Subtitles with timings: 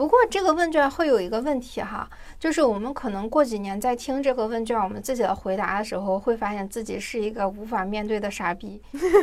[0.00, 2.08] 不过这个问卷会有一个问题哈，
[2.38, 8.80] 就是我们可能过几年再听这个问卷，我们自己的回答的时候，会发现自己是一个无法面对的傻逼。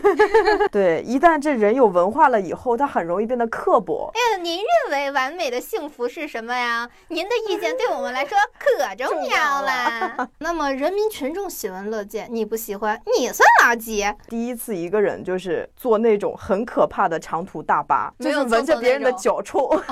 [0.71, 4.11] 对，一旦这人有文化了以后，他很容易变得刻薄。
[4.13, 6.87] 哎，您认为完美的幸福是什么呀？
[7.07, 10.29] 您的意见对我们来说可重要了。
[10.37, 14.15] 那么人民群众喜闻乐见，你不喜欢，你算垃圾。
[14.29, 19.67] 第一次一个人就是坐那种很可怕的长途大巴，就是闻着别人的脚臭。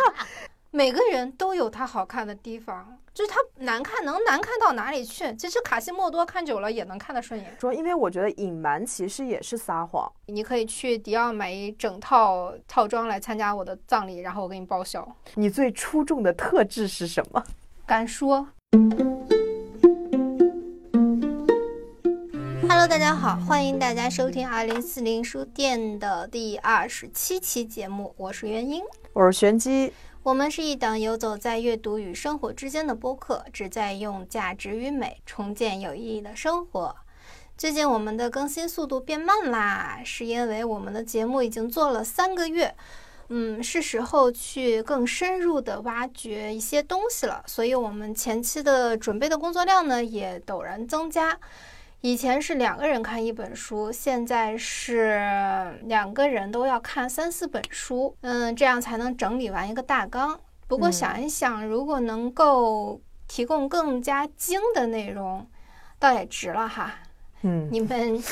[0.70, 5.34] 每个人都有他好看的地方，就是他难看能难看到哪里去？
[5.36, 7.56] 其实卡西莫多看久了也能看得顺眼。
[7.58, 10.10] 说，因为我觉得隐瞒其实也是撒谎。
[10.26, 15.06] 你可以去迪奥买一整套套装来参加我的葬礼，然后我给你报销。
[15.34, 17.42] 你最出众的特质是什么？
[17.86, 18.48] 敢说。
[22.68, 28.82] Hello，大家好，欢迎大家收听二零四零书店的第二十七期节目，我是元英。
[29.16, 36.94] 我是玄机，我们是一档游走在阅读与生活之间的播客，旨在用价值与美重建有意义的生活。
[37.56, 42.76] 最近我们的更新速度变慢啦，是因为我们的节目已经做了三个月，
[43.30, 47.42] 嗯，是时候去更深入的挖掘一些东西了。
[47.46, 51.40] 所以，我们前期的准备的工作量呢也陡然增加。
[52.06, 60.38] 以前是两个人看一本书，现在是两个人都要看三四本书，嗯，这样才能整理完一个大纲。
[60.68, 65.44] 不过嗯想一想，如果能够提供更加精的内容，
[65.98, 66.94] 倒也值了哈。
[67.42, 68.22] 嗯，你们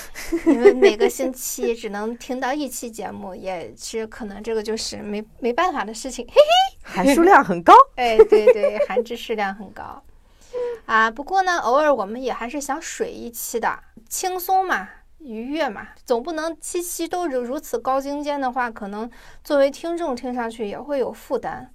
[0.46, 6.24] 你们每个星期只能听到一期节目，也是可能这个就是没没办法的事情。
[6.28, 7.74] 嘿嘿， 含数量很高。
[7.96, 10.00] 哎，对对，含知识量很高
[10.86, 11.10] 啊。
[11.10, 14.88] 不过呢，偶尔我们也还是想水一期的，轻松嘛，
[15.18, 19.10] 愉悦嘛，总不能期期都如如此高精尖的话，可能
[19.42, 21.70] 作为听众听上去也会有负担。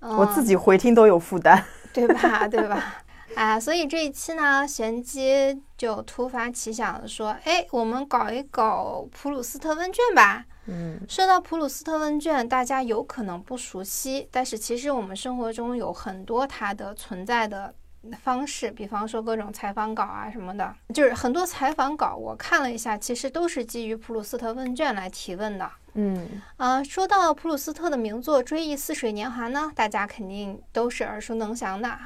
[0.00, 1.64] 嗯、我自己回听都有负担。
[1.92, 2.46] 对吧？
[2.48, 3.02] 对吧？
[3.34, 10.44] 啊，所以这一期呢，玄机就突发奇想的说，哎，我们搞一搞普鲁斯特问卷吧。
[10.66, 17.74] 嗯，说到普鲁斯特问卷，大家有可能不熟悉，但是其实我们生活中有很多它的存在的
[18.22, 25.70] 方式，比方说各种采访稿啊什么的，就是很多采访稿我看了一下，其实都是基于普鲁斯特问卷来提问的。
[25.94, 31.98] 嗯，啊，说到普鲁斯特的名作《追忆似水年华》呢，大家肯定都是耳熟能详的，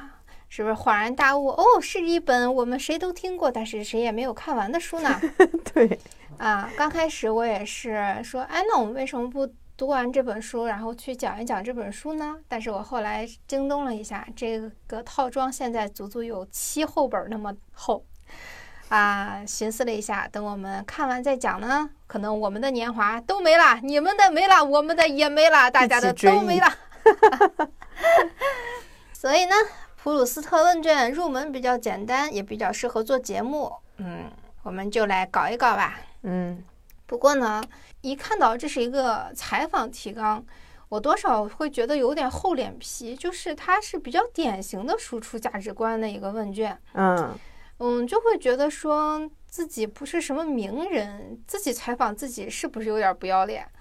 [0.49, 1.49] 是不是恍然大悟？
[1.49, 5.21] 哦，是一本我们谁都听过，但是谁也没有看完的书呢。
[5.71, 5.99] 对，
[6.37, 9.47] 啊，刚开始我也是说，哎，那我们为什么不
[9.77, 12.37] 读完这本书，然后去讲一讲这本书呢？
[12.47, 18.05] 但是我后来京东了一下，这个套装现在足足有七厚本儿那么厚。
[18.89, 26.67] 啊，寻思了一下，等我们看完再讲呢，可能我们的年华都没了，你们的没了，我们的也没了，大家的都没了。
[29.11, 29.55] 所以呢，
[30.01, 33.73] 普鲁斯特问卷入门比较简单，也比较适合做节目。
[33.97, 34.31] 嗯，
[34.61, 35.99] 我们就来搞一搞吧。
[36.21, 36.63] 嗯，
[37.07, 37.63] 不过呢，
[38.05, 40.45] 一看到这是一个采访提纲，
[40.89, 46.77] 我多少会觉得有点厚脸皮，就是它是比较典型的输出价值观的一个问卷。
[46.93, 47.35] 嗯，
[47.79, 53.63] 嗯，就会觉得说自己不是什么名人，自己采访自己是不是有点不要脸？
[53.65, 53.71] 啊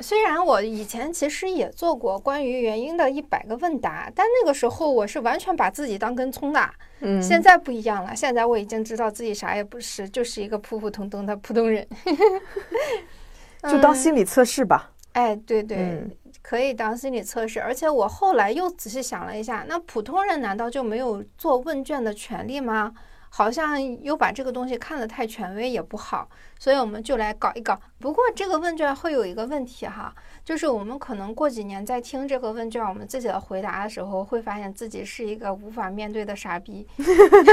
[0.00, 6.70] 虽然我以前其实也做过关于原因的一百个问答，但那个时候我是完全把自己当根葱的。
[7.00, 11.86] 嗯，现在不一样了，现在我已经知道自己啥也不是，就是一个普普通通的普通人。
[13.62, 14.92] 就当嗯心理测试吧。
[15.12, 16.10] 哎，对对，嗯
[16.42, 17.60] 可以当心理测试。
[17.60, 22.92] 而且我后来又仔细想了一下，那普通人难道就没有做问卷的权利吗？
[23.38, 26.28] 好像又把这个东西看得太权威也不好，
[26.58, 27.80] 所以我们就来搞一搞。
[28.00, 30.12] 不过这个问卷会有一个问题哈，
[30.44, 36.84] 就是我们可能过几年在听这个问卷，我们自己的回答的时候，会发现自己是一个无法面对的傻逼。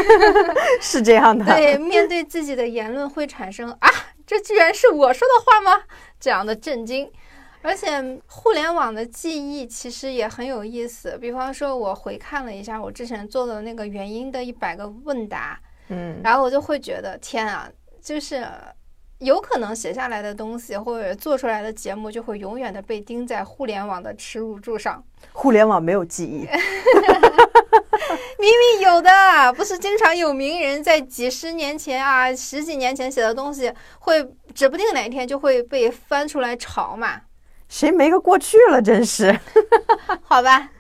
[0.82, 1.46] 是这样的。
[1.46, 3.88] 对，面对自己的言论会产生啊，
[4.26, 5.84] 这居然是我说的话吗？
[6.20, 7.12] 这样的震惊。
[7.62, 15.60] 而且互联网的记忆其实也很有意思，比方说，我回看了一下我之前做的那个原因的一百个问答，
[15.90, 17.70] 嗯，然后我就会觉得，天啊，
[18.02, 18.46] 就是
[19.20, 25.04] 有可能写下来的东西或者做出来的节目，就会永远的被钉在互联网的耻辱柱上。
[25.32, 26.48] 互联网没有记忆。
[28.38, 29.10] 明明有的，
[29.54, 34.24] 不是经常有名人在几十年前啊、十几年前写的东西，会
[34.54, 37.22] 指不定哪一天就会被翻出来炒嘛？
[37.76, 38.82] 谁没个过去了？
[38.82, 39.38] 真是。
[40.24, 40.72] 好吧，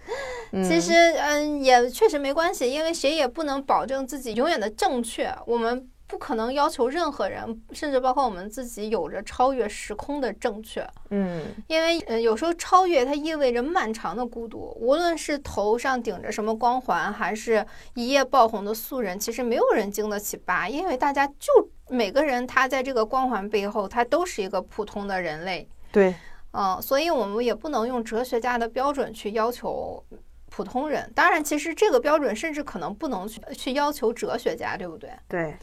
[0.54, 5.30] 嗯其实嗯，也确实没关系，因为谁也不能保证自己永远的正确。
[5.46, 10.88] 我们不可能要求任何人，甚至包括我们自己，有着超越时空的正确。
[11.10, 14.74] 嗯，因为呃，有时候超越它意味着漫长的孤独。
[14.80, 17.66] 无论是头上顶着什么光环，还是
[17.96, 25.68] 一夜爆红的素人，其实没有人经得起扒，因为大家就每个人他在这个光环背后，他都是一个普通的人类。
[25.92, 26.14] 对，
[26.56, 30.04] 嗯，所以我们也不能用哲学家的标准去要求
[30.50, 31.12] 普通人。
[31.14, 35.10] 当然，其实这个标准甚至可能不能去去要求哲学家，对不对？
[35.28, 35.58] 对，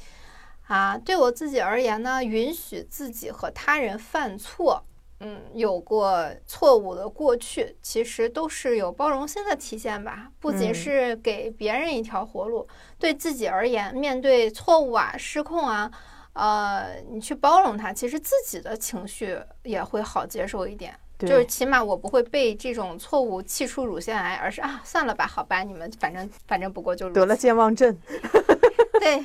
[0.66, 4.84] 啊，对我自己而言呢，允许自己和他人犯错，
[5.20, 10.30] 嗯，有过错误的过去，其实都是有包容心的体现吧。
[10.40, 12.68] 不仅嗯是给别人一条活路，
[12.98, 15.90] 对自己而言，面对错误啊、失控啊，
[16.34, 20.94] 呃，你去包容他，其实自己的情绪也会好接受一点。
[21.19, 27.96] 对，就是起码我不会被这种错误气出乳腺癌，而是啊，算了吧，好吧，你们反正反正不过就得了健忘症。
[28.99, 29.25] 对，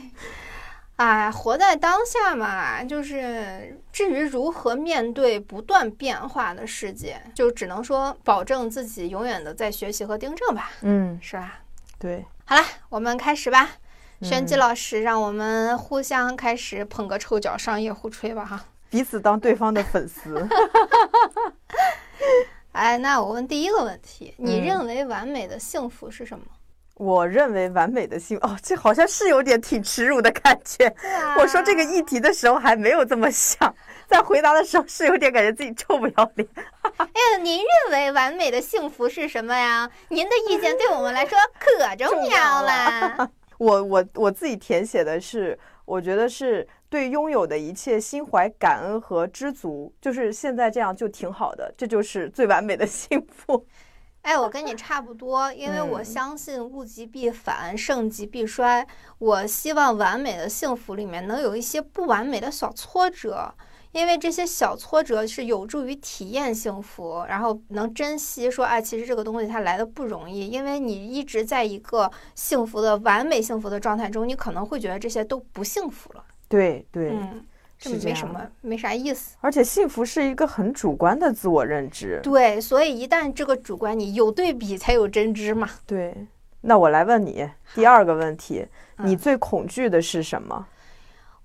[0.98, 11.62] 哎，活在当下嘛，就是至于如何面对不断变化的世界，就只能说保证自己永远的在学习和订正吧，嗯，是吧？
[11.98, 13.70] 对，好了，我们开始吧。
[14.22, 18.64] 玄机嗯老师，让我们互相开始捧个臭脚，商业互吹吧，哈。
[18.90, 20.48] 彼此当对方的粉丝。
[22.72, 26.46] 哎，那我问第一个问题，你嗯认为完美的幸福是什么？
[26.96, 30.88] 我认为完美的幸哦，这好像是有点挺耻辱的感觉。
[30.88, 33.72] 啊我说这个议题的时候还没有这么想，
[34.08, 36.48] 在回答的时候是有点感觉自己臭不要脸。
[36.98, 39.88] 哎，您认为完美的幸福是什么呀？
[40.10, 43.30] 您的意见对我们来说可重要了。
[43.58, 53.66] 我我我自己填写的是，我觉得是对拥有的一切心怀感恩和知足，就是现在这样就挺好的，这就是最完美的幸福。
[54.24, 58.86] 哎，我跟你差不多，因为我嗯相信物极必反，盛极必衰。
[59.20, 63.54] 我希望完美的幸福里面能有一些不完美的小挫折，
[63.98, 76.24] 因为这些小挫折是有助于体验幸福，然后能珍惜说，哎，其实这个东西它来的不容易，因为你一直在一个幸福的完美幸福的状态中，你可能会觉得这些都不幸福了。
[76.48, 77.44] 对对，嗯，
[77.80, 79.36] 这是没什么，没啥意思。
[79.42, 82.20] 而且幸福是一个很主观的自我认知。
[82.22, 85.68] 对，所以一旦这个主观你有对比才有真知嘛。
[85.88, 86.16] 对，
[86.62, 88.64] 那我来问你第二个问题，
[88.98, 90.68] 你嗯最恐惧的是什么？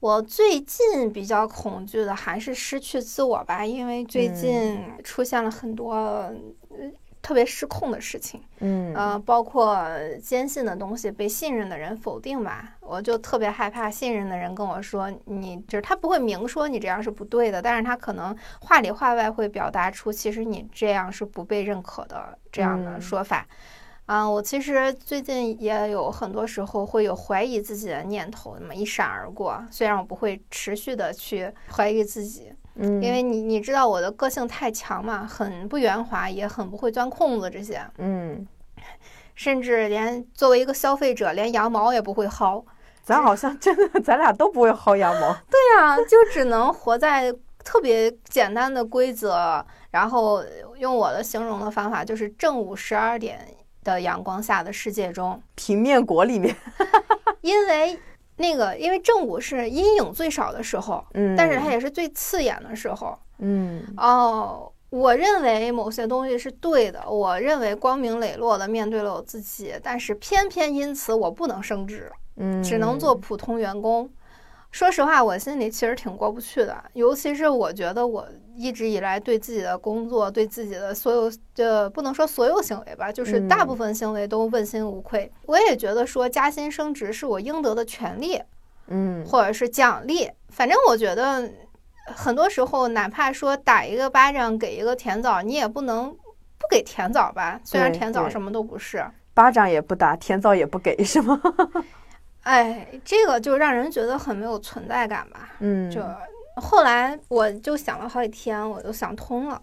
[0.03, 4.35] 我最近比较恐惧的还是失去自我吧，因为最嗯。
[4.35, 6.35] 近出现了很多、呃
[7.23, 8.93] 特别失控的事情，嗯。
[8.97, 9.79] 呃，包括
[10.21, 23.01] 坚信的东西被信任的人否定吧，我就特别害怕信任的人跟我说，你就是他不会明说你这样是不对的，但是他可能话里话外会表达出其实你这样是不被认可的这样的嗯。
[23.01, 23.47] 说法。
[24.07, 29.65] 啊，我其实最近也有很多时候会有怀疑自己的念头，那么一闪而过。
[29.71, 38.47] 虽然我不会持续的去怀疑自己，嗯，因为你你知道我的个性太强嘛，很不圆滑，也很不会钻空子这些，嗯，
[39.35, 42.63] 甚至连作为一个消费者，连羊毛也不会薅。
[43.05, 45.33] 咱好像真的，咱俩都不会薅羊毛。
[45.51, 47.33] 对呀、就只能活在
[47.65, 50.45] 特别简单的规则，然后
[50.77, 53.41] 用我的形容的方法，就是正午十二点
[53.85, 55.41] 的阳光下的世界中。
[55.55, 56.55] 平面国里面，
[57.43, 57.99] 因为
[58.37, 63.19] 那个，因为正午是阴影最少的时候，嗯，但是它也是最刺眼的时候。
[63.39, 74.09] 嗯哦，我认为某些东西是对的，我认为光明磊落的面对了我自己，但是偏偏因此我不能升职，嗯，只能做普通员工。
[74.71, 85.31] 说实话，我心里其实挺过不去的，尤其是我觉得我一直以来对自己的工作、对自己的所有的不能说所有行为吧，就是大部分行为都问心无愧。
[85.47, 88.41] 我也觉得说加薪升职是我应得的权利，
[88.89, 90.31] 嗯或者是奖励。
[90.51, 91.51] 反正我觉得，
[92.07, 97.61] 很多时候哪怕说打一个巴掌给一个甜枣，你也不能不给甜枣吧？
[97.65, 99.05] 虽然甜枣什么都不是。
[99.35, 101.41] 巴掌也不打，甜枣也不给，是吗？
[102.43, 105.55] 哎，这个就让人觉得很没有存在感吧。
[105.61, 106.03] 嗯，就
[106.57, 109.61] 后来我就想了好几天，我就想通了，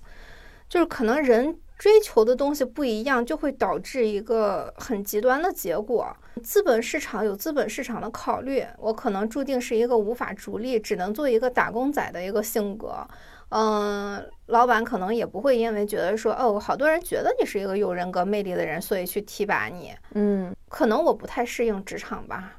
[0.67, 6.15] 就是可能人追求的东西不一样，就会导致一个很极端的结果。
[6.43, 13.05] 资本市场有资本市场的考虑，我可能注定是一个无法逐利，只能做一个打工仔的一个性格。
[13.49, 19.91] 嗯，老板可能也不会因为觉得说，哦，好多人觉得你是一个有人格魅力的人，所以去提拔你。
[20.13, 22.53] 嗯，可能我不太适应职场吧。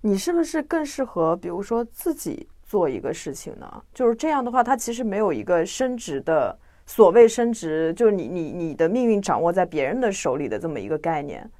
[0.00, 3.82] 你是不是更适合，比如说自己做一个事情呢？
[3.92, 11.50] 就是这样的话，他其实没有一个升职的所谓升职，就是你你你的命运掌握在别人的手里的这么一个概念。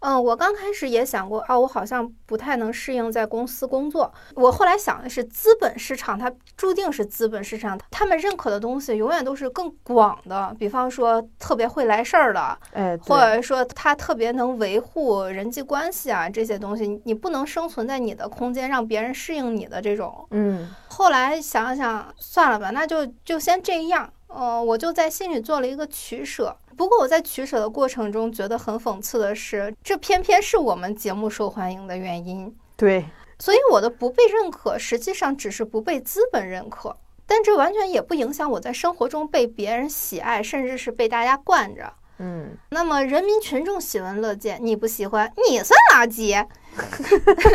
[0.00, 4.12] 嗯，我刚开始也想过啊，我好像不太能适应在公司工作。
[4.34, 10.54] 我后来想的是，资本市场它注定是资本市场，他们认可的东西永远都是更广的。
[10.58, 20.26] 比方说，特别会来事儿的，哎，或者说他特别能维护人际关系啊，这些东西，你不能生存在你的空间，让别人适应你的这种。
[20.30, 24.08] 嗯，后来想想，算了吧，那就就先这样。
[24.28, 26.56] 呃，我就在心里做了一个取舍。
[26.76, 32.54] 不过我在取舍的过程中，觉得很讽刺的是，这偏偏是我们节目受欢迎的原因。
[32.76, 33.04] 对，
[33.38, 41.92] 所以我的不被认可，实际上只是不被资本认可，但这完全也不影响我在生活中被别人喜爱，甚至是被大家惯着。
[42.18, 46.46] 嗯，那么人民群众喜闻乐见，你不喜欢，你算垃圾。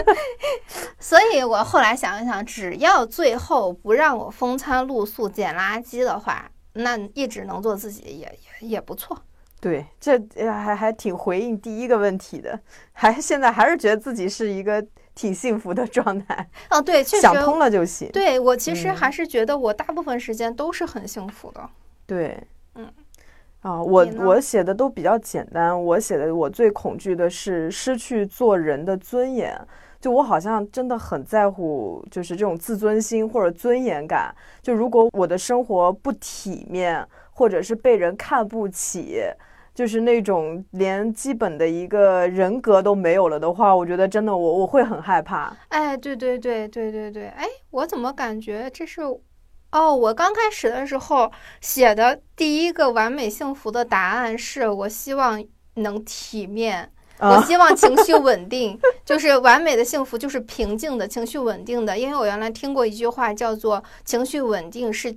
[1.00, 6.50] 所以我后来想一想，只要最后不让我风餐露宿捡垃圾的话。
[6.74, 9.18] 那一直能做自己也也也不错，
[9.62, 10.20] 对，这
[10.52, 12.60] 还还挺回应第一个问题的，
[12.92, 16.50] 还现在还是觉得自己是一个挺幸福的状态。
[16.72, 18.10] 哦，对， 确实想通了就行。
[18.12, 21.70] 对我其实还是觉得我大部分时间都是很幸福的。
[22.06, 22.42] 对，
[22.76, 22.92] 嗯，
[23.62, 29.56] 啊，我我写的都比较简单，我写的我最恐惧的是失去做人的尊严。
[30.04, 34.36] 就我好像真的很在乎，就是这种自尊心或者尊严感。
[34.62, 39.22] 就如果我的生活不体面，或者是被人看不起，
[39.74, 45.56] 就是那种连基本的一个人格都没有了的话，我觉得真的我我会很害怕。
[45.70, 49.00] 哎，对对对对对对，哎，我怎么感觉这是？
[49.72, 51.32] 哦，我刚开始的时候
[51.62, 55.42] 写的第一个完美幸福的答案是我希望
[55.76, 56.92] 能体面。
[57.20, 61.98] 我希望情绪稳定， 就是完美的幸福，就是平静的情绪稳定的。
[61.98, 65.16] 因为我原来听过一句话，叫做“情绪稳定是，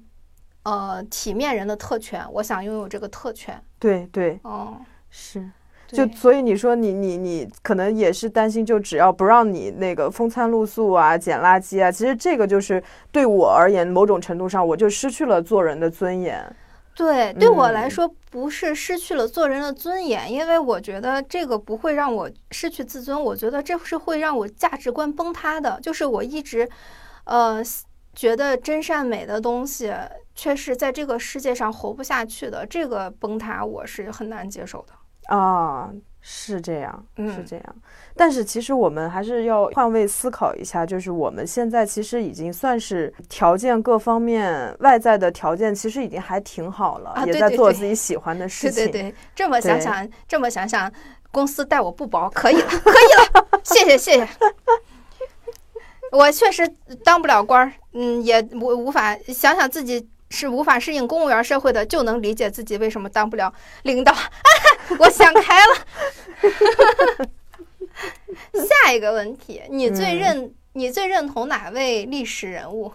[0.62, 2.25] 呃，体面人的特权”。
[2.35, 3.61] 我想拥有这个特权。
[3.79, 4.76] 对对，哦，
[5.11, 5.45] 是，
[5.88, 16.45] 就所以你说你你你可能也是担心，就只要不让你那个风餐露宿啊、捡垃圾啊，其实这个就是对我而言，某种程度上我就失去了做人的尊严。
[16.97, 25.79] 对，对我来说不是失去了做人的尊严，因为我觉得这个不会让我失去自尊，我觉得这是会让我价值观崩塌的。
[25.83, 26.67] 就是我一直，
[27.25, 27.62] 呃，
[28.15, 29.93] 觉得真善美的东西，
[30.35, 35.37] 却是在这个世界上活不下去的，这个崩塌我是很难接受的。
[35.37, 35.93] 啊。
[36.28, 37.76] 是这样，是这样，
[38.16, 48.87] 但是其实我们还是要换位思考一下，就是我们现在其实已经算是条件各方面外在的条件，其实已经还挺好了，也在做自己喜欢的事情。
[48.87, 50.92] 对对对，这么想想，这么想想，
[51.30, 54.28] 公司待我不薄，可以了，可以了，谢谢谢谢。
[56.11, 56.66] 我确实
[57.04, 60.09] 当不了官儿，嗯，也无无法想想自己。
[60.30, 63.52] 是无法适应公务员社会的，就能理解自己为什么当不了
[63.83, 64.14] 领导。
[64.99, 67.28] 我想开了。
[68.85, 72.92] 下一个问题，你最认你最认同哪位历史人物？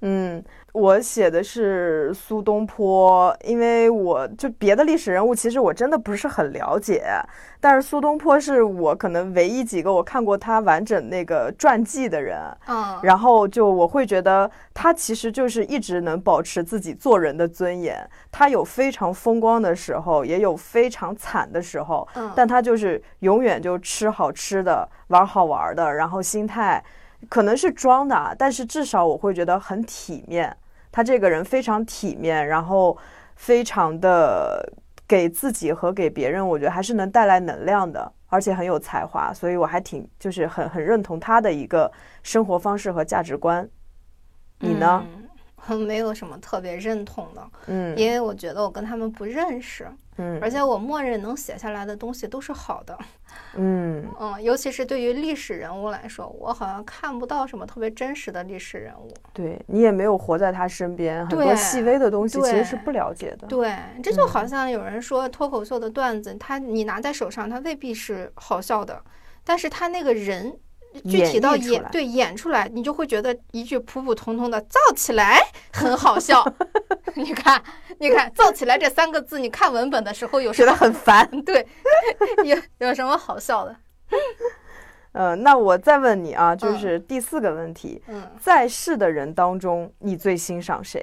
[0.00, 0.44] 嗯。
[0.74, 7.04] 我写的是苏东坡，因为我就别的历史人物，其实我真的不是很了解。
[7.60, 12.40] 但是苏东坡是我可能唯一几个我看过他完整那个传记的人。
[12.66, 18.04] 嗯，然后就我会觉得他其实就是一直能保持自己做人的尊严。
[18.32, 22.06] 他有非常风光的时候，也有非常惨的时候。
[22.14, 26.82] 嗯，但他就是永远就吃好吃的，玩好玩的，然后心态
[27.28, 30.54] 可能是装的，但是至少我会觉得很体面。
[30.94, 32.96] 他这个人非常体面，然后
[33.34, 34.64] 非常的
[35.08, 41.90] 给自己和给别人，我觉得还是能带来能量的，而且很有才华，所以我还挺就是很很认同他的一个
[42.22, 43.68] 生活方式和价值观。
[44.60, 45.04] 你呢？
[45.66, 52.98] 我 没有什么特别认同的，嗯，因为我觉得我跟他们不认识，嗯，而且我默认能写下来的东西都是好的，
[53.56, 59.12] 嗯 嗯，尤其是对于历史人物来说，我好像看不到什么特别真实的历史人物。
[59.32, 63.46] 对你也没有活在他身边，很多细微的东西其实是不了解的。
[63.46, 69.02] 对，这就好像有人说脱口秀的段子，他你拿在手上，他未必是好笑的，
[69.42, 70.58] 但是他那个人。
[71.10, 75.40] 具体到演对演出来，你就会觉得一句普普通通的“造起来”
[75.74, 76.40] 很好笑。
[77.22, 77.62] 你看，
[77.98, 81.28] 你看“造起来”这三个字，你看文本的时候有觉得很烦。
[81.42, 81.66] 对，
[82.44, 83.76] 有有什么好笑的？
[85.12, 88.02] 呃，那我再问你啊，就是第四个问题。
[88.08, 91.00] 嗯，在世的人当中，你最欣赏谁？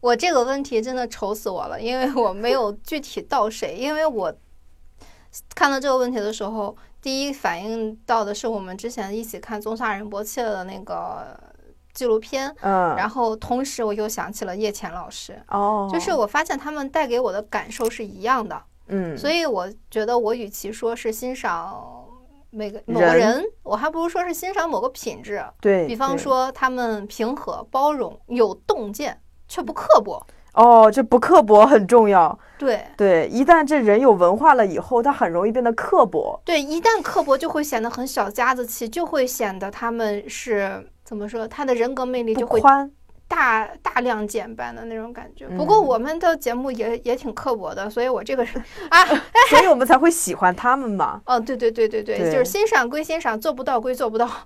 [0.00, 4.34] 我这个问题真的愁死我了，因为我没有具体到谁，因为我
[5.54, 6.76] 看到这个问题的时候。
[7.02, 11.38] 第一反应到的是我们之前一起看宗萨仁波切的那个
[11.96, 21.74] 纪录片，嗯，然后同时我又想起了叶浅老师，哦，就是我发现他们带给我的感受是一样的，嗯，所以我觉得我与其说是欣赏
[22.50, 25.42] 每个某个人人，我还不如说是欣赏某个品质。
[25.60, 30.24] 对，比方说他们平和、包容、有洞见，却不刻薄。
[30.52, 32.38] 哦，这不刻薄很重要。
[32.56, 36.40] 对对，一旦这人有文化了以后，他很容易变得刻薄。
[36.46, 42.90] 对，一旦刻薄，就会显得很小家子气，就会显得他们是怎么说，他的人格魅力就会宽，
[43.28, 45.46] 大大量减半的那种感觉。
[45.50, 48.58] 不过嗯我们的节目也也挺刻薄的，所以我这个是
[48.90, 49.06] 啊，
[49.48, 51.22] 所以我们才会喜欢他们嘛。
[51.26, 54.28] 哦，对对对对对，对就是欣赏归欣赏，做不到归做不到。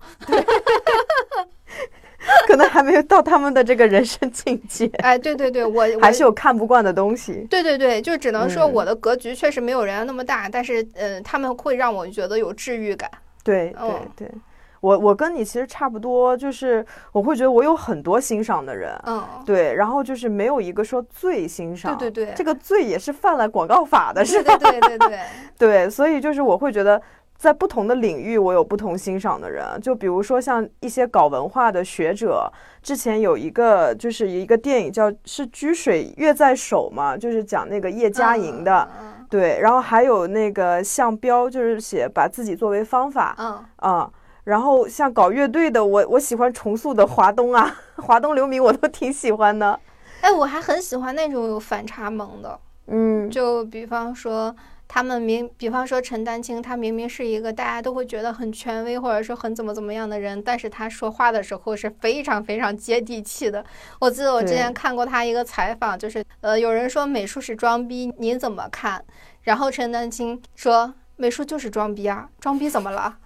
[2.47, 7.47] 可能还没有到他们的这个人生境界，哎，对对对，我我还是有看不惯的东西。
[7.49, 13.11] 对对对，就只能说嗯我的格局确实没有人家那么大，但是呃，他们会让我觉得有治愈感。
[13.43, 14.35] 对哦对对，
[14.81, 24.71] 我我跟你其实差不多，就是我会觉得我有很多欣赏的人，嗯，对，然后就是没有一个说最欣赏，对对对这个最也是犯了广告法的，是对吧？
[24.71, 25.21] 对对对对，
[25.59, 27.01] 对，所以就是我会觉得。
[27.41, 29.65] 在不同的领域，我有不同欣赏的人。
[29.81, 38.87] 就比如说像一些搞文化的学者，之前有一个就是一个电影叫是《居水月在手》嘛，就是讲那个叶嘉莹的。
[39.01, 44.11] 嗯嗯对，然后还有那个向标，就是写把自己作为方法嗯，啊、
[44.45, 49.79] 然后像搞乐队的，我我喜欢重塑的华东啊， 华东流民我都挺喜欢的。
[50.21, 54.55] 哎，我还很喜欢那种有反差萌的，嗯，就比方说。
[54.93, 63.65] 他们明，比方说陈丹青，他明明是一个大家都会觉得很权威或者说很怎么怎么样的人，但是他说话的时候是非常非常接地气的。
[64.01, 69.01] 我记得我之前看过他一个采访，就是呃，有人说美术是装逼，您怎么看？
[69.43, 73.17] 然后陈丹青说美术就是装逼啊，装逼怎么了？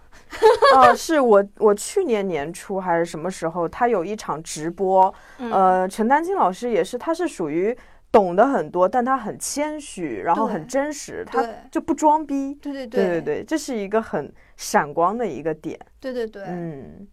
[0.77, 7.77] 啊，是我我去年年初还是什么时候，他有一场直播，嗯呃，陈丹青老师也是，他是属于
[8.11, 12.55] 懂得很多，但他很谦虚，然后很真实，他就不装逼。
[12.63, 15.79] 对对对对对对，这是一个很闪光的一个点。
[16.01, 17.07] 对对对，嗯，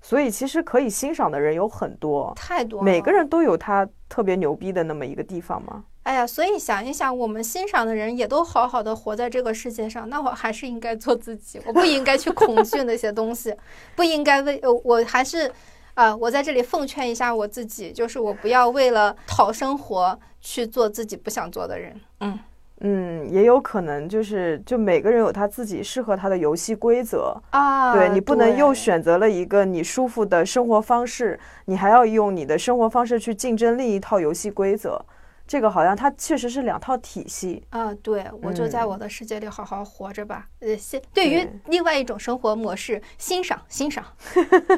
[0.00, 2.82] 所以其实可以欣赏的人有很多，太多。
[2.82, 5.84] 每个人都有他特别牛逼的那么一个地方嘛。
[6.06, 13.52] 哎呀，所以想一想，我们欣赏的人也都好好的活在这个世界上，那我还是应该做自己，我不应该去恐惧那些东西，
[13.96, 15.50] 不应该为呃，我还是，
[15.94, 22.00] 啊、我在这里奉劝一下我自己，就是我不要为了讨生活去做自己不想做的人。
[22.20, 22.38] 嗯，
[22.82, 35.04] 嗯，也有可能就是就每个人有他自己适合他的游戏规则，啊，对你不能又选择了一个你舒服的生活方式，你还要用你的生活方式去竞争另一套游戏规则。
[35.46, 37.64] 这个好像它确实是两套体系。
[37.70, 40.48] 啊，对，我就在嗯我的世界里好好活着吧。
[40.60, 44.04] 呃，欣对于另外一种生活模式，欣赏欣赏。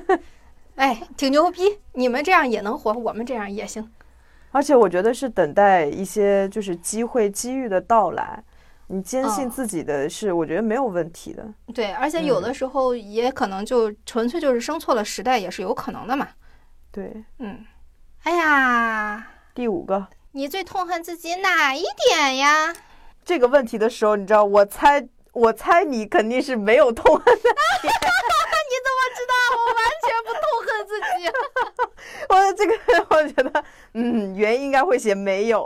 [0.76, 1.80] 哎，挺牛逼！
[1.94, 3.90] 你们这样也能活，我们这样也行。
[4.50, 8.42] 而且我觉得是等待一些就是机会、机遇的到来，
[8.86, 11.46] 你坚信嗯自己的是，我觉得没有问题的。
[11.74, 16.28] 对，而且有嗯的时候也可能就纯粹就是生错了时代，也是有可能的嘛。
[16.90, 17.64] 对，嗯，
[18.22, 20.06] 哎呀，第五个
[20.38, 22.72] 你最痛恨自己哪一点呀？
[23.24, 27.32] 这个问题的时候，你知道，我猜，我猜你肯定是没有痛恨的。
[27.82, 27.88] 你
[28.86, 31.26] 怎么知道我完全不痛恨自己？
[32.30, 32.72] 我这个，
[33.16, 35.64] 我觉得，嗯，原因应该会写没有。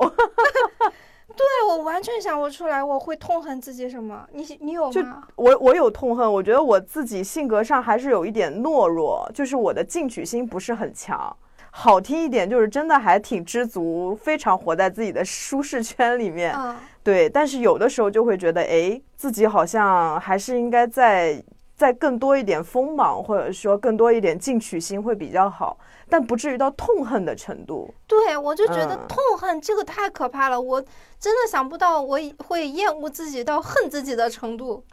[1.36, 4.26] 对我完全想不出来，我会痛恨自己什么？
[4.32, 5.22] 你你有就吗？
[5.36, 11.36] 我我有痛恨，我觉得我自己性格上还是有一点懦弱，就是我的进取心不是很强。
[11.74, 16.54] 好听一点，就是真的还挺知足，非常活在自己的舒适圈里面。
[16.54, 21.42] 嗯，对，但是有的时候就会觉得，哎，自己好像还是应该再
[21.74, 25.78] 再更多一点锋芒，或者说更多一点进取心会比较好，
[26.10, 27.92] 但不至于到痛恨的程度。
[28.06, 30.78] 对，我就觉得嗯痛恨这个太可怕了，我
[31.18, 34.84] 真的想不到我会厌恶自己到恨自己的程度。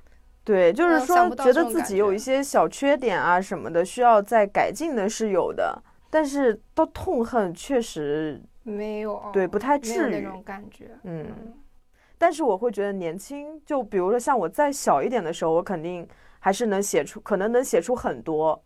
[0.45, 5.77] 对，就是说觉得自己有一些小缺点啊什么的，需要再改进的是有的，
[6.09, 10.21] 但是到痛恨确实没有，对不太至于那。
[10.21, 10.91] 种感觉。
[11.03, 11.53] 嗯，嗯
[12.17, 16.07] 但是我会觉得年轻，就比如说像我再小一点的时候，我肯定
[16.39, 18.61] 还是能写出，可能能写出很多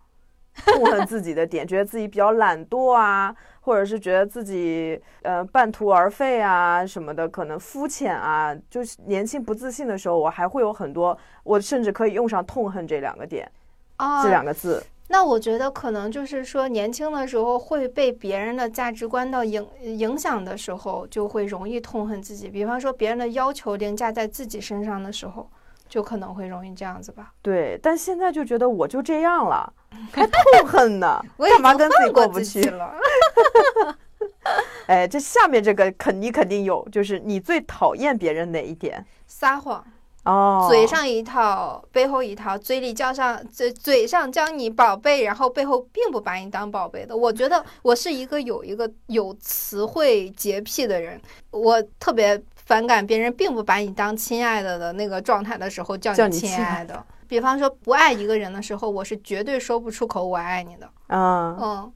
[0.66, 13.52] 痛恨自己的点， 觉得自己比较懒惰啊，或者是觉得自己呃半途而废啊什么的，可能肤浅啊，就是年轻不自信的时候，我还会有很多，我甚至可以用上痛恨这两个点，
[13.98, 14.84] 啊，这两个字。
[15.14, 22.50] 那我觉得可能就是说，年轻的时候会被别人的价值观到影影响的时候，就会容易痛恨自己。
[22.50, 25.48] 比方说，别人的要求凌驾在自己身上的时候，
[25.88, 27.32] 就可能会容易这样子吧。
[27.44, 29.72] 对，但现在就觉得我就这样了，
[30.12, 32.64] 还痛恨呢， 我干嘛跟自己过过不去？
[32.64, 32.96] 了。
[34.88, 39.06] 哎，这下面这个肯你肯定有，就是你最讨厌别人哪一点？
[39.28, 39.86] 撒谎，
[40.24, 47.16] 哦，嘴上一套，背后一套，嘴里叫上嘴嘴上叫你宝贝，然后背后并不把你当宝贝的。
[47.16, 57.06] 我觉得我是一个有一个有词汇洁癖的人，我特别反感别人并不把你当亲爱的的那个状态的时候叫叫你亲爱的。
[57.28, 60.88] 比方说不爱一个人的时候，我是绝对说不出口我爱你的。
[61.08, 61.94] 嗯，嗯，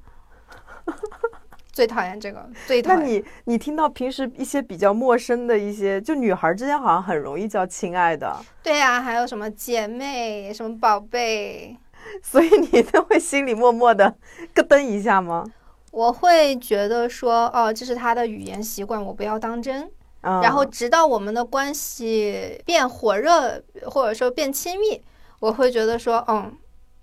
[1.77, 2.99] 最讨厌这个，最讨厌。
[2.99, 11.77] 那你你听到平时一些比较陌生的一些，就女孩之间好像很容易叫亲爱的，对呀、还有什么姐妹，什么宝贝，
[12.23, 14.15] 所以你都会心里默默的
[14.55, 15.45] 咯噔一下吗？
[15.91, 19.87] 我会觉得说，哦，这是他的语言习惯，我不要当真。
[20.21, 24.99] 嗯，然后直到我们的关系变火热，或者说变亲密，
[25.41, 26.51] 我会觉得说，嗯，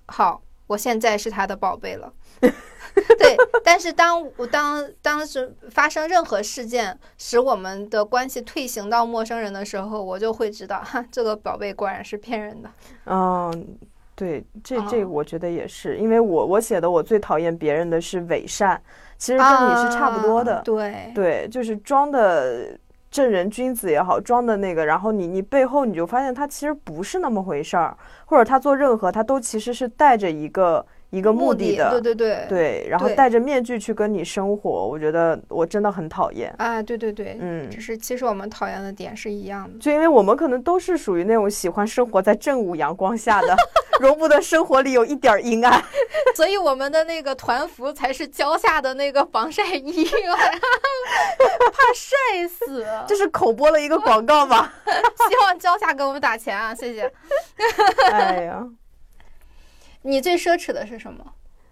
[0.07, 2.13] 好，我现在是他的宝贝了。
[3.19, 12.71] 对，但是当我当当时发生任何事件使我们的关系退行到陌生人的时候，我就会知道，哈，这个宝贝果然是骗人的。
[13.07, 13.77] 嗯，
[14.15, 18.81] 对，这这嗯我觉得也是，因为我我写的我最讨厌别人的是伪善，
[19.19, 22.79] 其实跟你是差不多的，啊对，对，就是装的
[23.11, 36.53] 正人君子也好，装的那个，然后你你背后你就发现他其实不是那么回事儿，或者他做任何他都其实是带着一个一个目的的，对对对，对，然后戴着面具去跟你生活，我觉得我真的很讨厌。
[36.59, 39.79] 啊，对对对，嗯就是其实我们讨厌的点是一样的。
[39.79, 43.57] 就因为我们可能都是属于那种喜欢生活在正午阳光下的，
[44.01, 45.83] 容不得生活里有一点阴暗。
[46.35, 52.85] 所以我们的那个团服才是蕉下的那个防晒衣，怕晒死。
[53.07, 54.73] 这是口播了一个广告吧？
[55.29, 57.11] 希望蕉下给我们打钱啊，谢谢。
[58.11, 58.65] 哎呀，
[60.07, 61.25] 你最奢侈的是什么？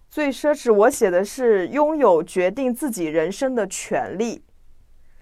[0.09, 4.43] 最奢侈，我写的是拥有决定自己人生的权利。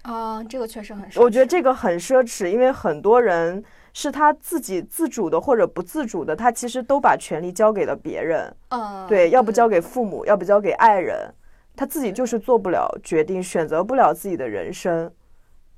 [0.03, 1.21] 啊、这个确实很奢侈。
[1.21, 8.55] 我觉得这个很奢侈，因为很多人是他自己自主的或者不自主的，他其实都把权利交给了别人。
[8.69, 11.29] 嗯，对，要不交给父母，要不交给爱人，
[11.75, 15.11] 他自己就是做不了决定，选择不了自己的人生。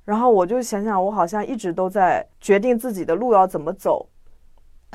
[0.04, 4.08] 然后我就想想，我好像一直都在决定自己的路要怎么走。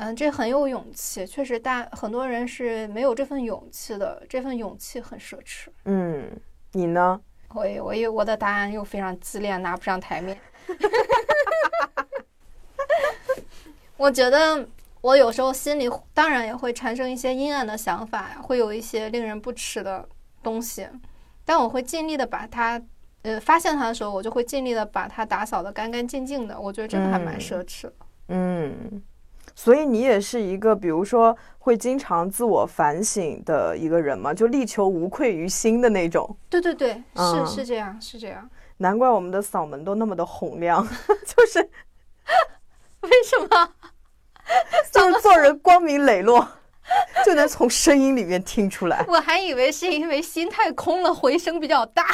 [0.02, 5.66] 嗯，这很有勇气，确实大很多人是没有这份勇气的，这份勇气很奢侈。
[5.84, 6.40] 嗯，
[6.72, 7.20] 你呢？
[7.50, 10.40] 我也我也我的答案又非常自恋，拿不上台面。
[13.98, 14.66] 我觉得
[15.02, 20.08] 我有时候心里当然也会产生一些阴暗的想法，会有一些令人不齿的
[20.42, 20.88] 东西，
[21.44, 22.80] 但我会尽力的把它，
[23.20, 26.58] 呃，发现它的时候，我就会尽力的把它打扫的干干净净的。
[26.58, 27.92] 我觉得这个还蛮嗯奢侈的。
[28.28, 29.02] 嗯，
[29.62, 36.34] 所以你也是一个，比如说会经常自我反省的一个人嘛，就力求无愧于心的那种。
[36.48, 38.48] 对对对，嗯是是这样，是这样。
[38.78, 40.82] 难怪我们的嗓门都那么的洪亮，
[41.28, 41.60] 就是
[43.02, 43.68] 为什么？
[44.90, 46.48] 就是做人光明磊落，
[47.26, 52.06] 就能从声音里面听出来，我还以为是因为心太空了，回声比较大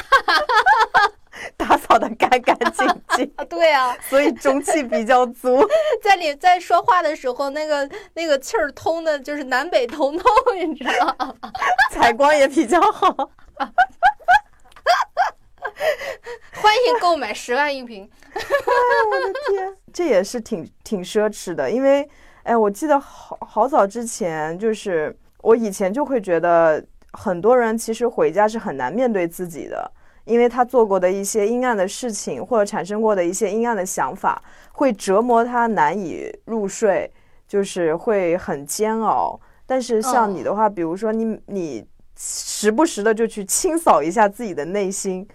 [1.57, 3.45] 打扫的干干净净， 啊。
[3.45, 5.67] 对啊，所以中气比较足。
[6.03, 11.35] 在你在说话的时候，那个那个气儿通的，就是南北通透，你知道吗？
[11.93, 13.31] 采光也比较好。
[16.53, 18.09] 欢迎购买十万一瓶。
[19.51, 22.09] 天，这也是挺挺奢侈的，因为
[22.45, 29.91] 哎，我记得好好早之前，就是我以前就会觉得很多人其实回家是很难面对自己的，
[30.27, 37.11] 因为他做过的一些阴暗的事情，或者产生过的一些阴暗的想法，会折磨他难以入睡，
[37.49, 39.41] 就是会很煎熬。
[39.65, 41.87] 但是像你的话，比如说你你
[42.19, 45.27] 时不时的就去清扫一下自己的内心。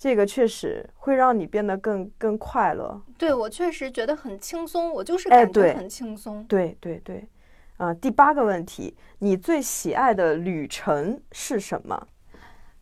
[0.00, 3.02] 这个确实会让你变得更更快乐。
[3.18, 6.44] 对我确实觉得很轻松，我就是感觉很轻松。
[6.44, 7.26] 对对对，
[7.78, 12.06] 啊、第八个问题，你最喜爱的旅程是什么？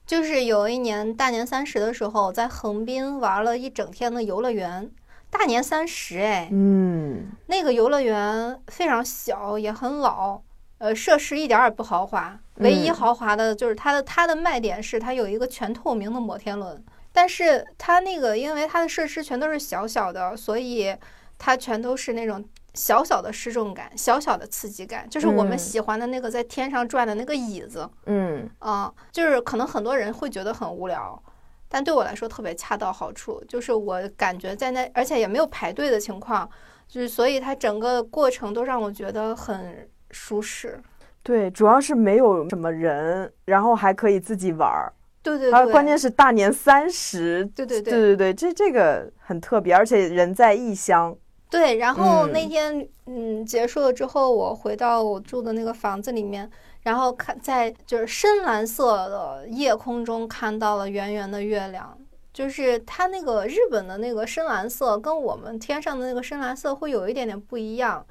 [0.07, 4.91] 就是有一年大年三十的时候，在横滨玩了一整天的游乐园。
[5.29, 10.41] 大年三十，哎，嗯那个游乐园非常小，也很老，
[10.79, 12.39] 呃，设施一点儿也不豪华。
[12.59, 20.95] 唯一嗯豪华的就是它的它的卖点是它有一个全透明的摩天轮，但是它那个因为它的设施全都是小小的，所以
[21.39, 22.45] 它全都是那种
[22.75, 27.89] 小小的失重感、小小的刺激感，就是我们嗯喜欢的那个在天上转的那个椅子。
[28.07, 31.23] 嗯啊、就是可能很多人会觉得很无聊，
[31.69, 33.43] 但对我来说特别恰到好处。
[33.49, 36.49] 就是我感觉在那，而且也没有排队的情况，
[36.87, 40.81] 就是所以它整个过程都让我觉得很舒适。
[41.23, 44.93] 对，主要是没有什么人，然后还可以自己玩儿。
[45.23, 51.17] 对对对对，关键是大年三十，对对对对对，这这个很特别，而且人在异乡，
[51.57, 52.33] 对，然后嗯。
[52.33, 56.51] 那天嗯结束了之后，我回到我住的那个房子里面，
[56.83, 61.99] 然后看在就是深蓝色的夜空中看到了圆圆的月亮，
[62.33, 68.05] 就是它那个日本的那个深蓝色跟我们天上的那个深蓝色会有一点点不一样，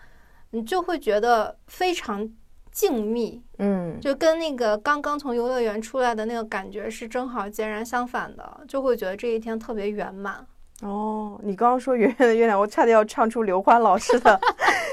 [0.52, 2.30] 你就会觉得非常
[2.72, 10.46] 静谧，嗯，就跟那个刚刚从游乐园出来的那个感觉是正好截然相反的，就会觉得这一天特别圆满。
[10.82, 14.40] 哦，你刚刚说圆圆的月亮，我差点要唱出刘欢老师的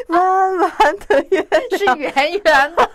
[0.15, 0.71] 《弯弯
[1.09, 1.63] 的月亮》。
[1.77, 2.91] 是圆圆的，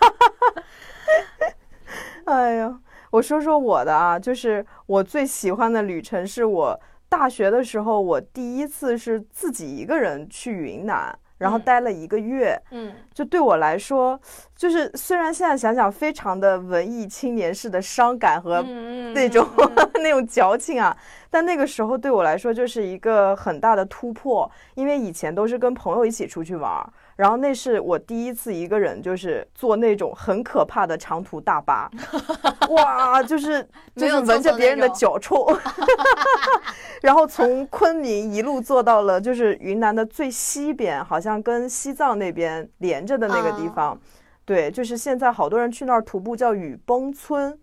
[2.24, 12.60] 哎呀，我说说我的啊，就是我最喜欢的旅程是我大学的时候，我第一次是自己一个人去云南，然后嗯待了一个月。
[12.70, 14.18] 嗯就对我来说，
[14.54, 20.96] 就是虽然现在想想非常的文艺青年式的伤感和嗯那种、嗯嗯 那种矫情啊，
[21.30, 31.90] 但那个时候对我来说就是一个很大的突破，因为以前都是跟朋友一起出去玩儿，然后那是我第一次一个人就是坐那种很可怕的长途大巴，
[32.70, 33.60] 哇，就是
[33.96, 35.44] 就是闻着别人的脚臭
[37.02, 44.00] 然后从昆明一路坐到了就是云南的最西边，好像跟西藏那边连着的那个地啊方。
[44.44, 47.58] 对，就是现在好多人去那儿徒步，叫雨崩村。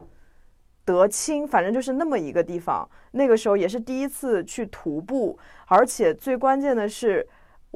[0.83, 2.87] 德清，反正就是那么一个地方。
[3.11, 7.25] 那个时候也是第一次去徒步，而且最关键的是，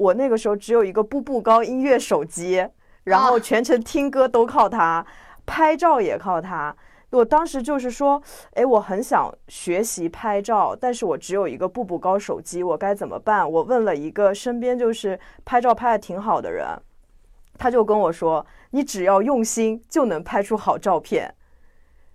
[0.00, 2.66] 我那个时候只有一个步步高音乐手机，
[3.04, 5.04] 然后啊全程听歌都靠它，
[5.44, 6.74] 拍照也靠它。
[7.10, 8.22] 我当时就是说，
[8.54, 13.50] 哎，我很想学习拍照，但是我只有一个步步高手机，我该怎么办？
[13.50, 16.66] 我问了一个身边就是拍照拍的挺好的人，
[17.58, 21.34] 他就跟我说，你只要用心就能拍出好照片。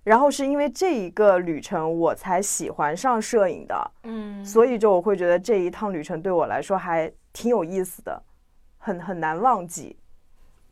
[0.06, 8.24] 然后是因为这一个旅程，我才喜欢上摄影的，嗯，所以就我会觉得这一趟旅程对我来说还挺有意思的，
[8.78, 9.98] 很很难忘记。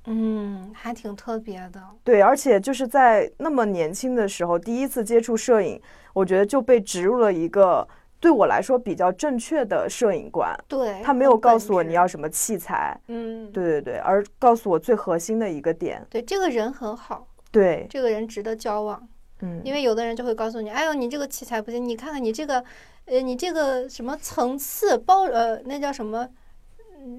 [0.05, 1.81] 嗯，还挺特别的。
[2.03, 5.81] 对，而且就是在那么年轻的时候，第一次接触摄影，
[6.13, 7.87] 我觉得就被植入了一个
[8.19, 10.53] 对我来说比较正确的摄影观。
[10.67, 16.05] 对，他没有告诉我你要什么器材，嗯，对对对，而告诉我最核心的一个点。
[16.09, 19.07] 对，这个人很好，对，这个人值得交往。
[19.39, 22.63] 嗯，因为有的人就会告诉你，哎呦，你这个器材不行，你看看你这个，
[23.05, 26.27] 呃，你这个什么层次包，呃，那叫什么？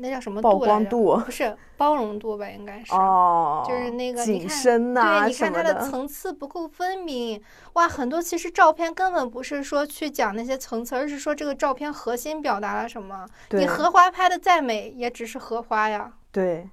[0.00, 2.48] 那叫什么曝光度不是包容度吧？
[2.48, 2.92] 应该是。
[2.94, 7.42] 哦，就是那个你景看深呐、对，你看它的层次不够分明，
[7.74, 13.26] 哇，很多其实照片根本不是说去讲那些层次，而是说这个照片核心表达了什么。
[13.50, 16.12] 你荷花拍的再美，也只是荷花呀。
[16.32, 16.68] 对，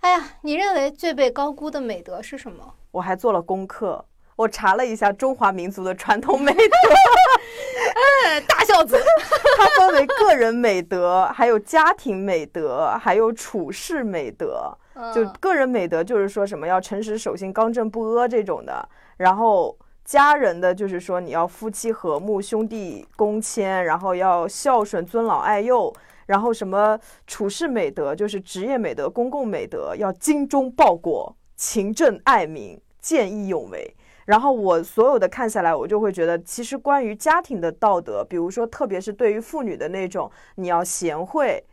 [0.00, 2.74] 哎呀，你认为最被高估的美德是什么？
[2.90, 4.04] 我还做了功课，
[4.36, 6.60] 我查了一下中华民族的传统美德，
[8.34, 8.98] 哎大孝子。
[9.58, 14.76] 它分为个人美德，还有家庭美德，还有处世美德。
[15.14, 25.92] 就嗯个人美德就是说什么要诚实守信、刚正不阿这种的，然后家人的就是说你要夫妻和睦、兄弟恭谦，然后要孝顺、尊老爱幼。
[26.26, 33.94] 然后什么处世美德，就是职业美德、公共美德，要精忠报国、勤政爱民、见义勇为。
[34.24, 41.64] 然后我所有的看下来，我就会觉得，其实关于家庭的道德，比如说特别是对于妇女的那种，你要贤惠，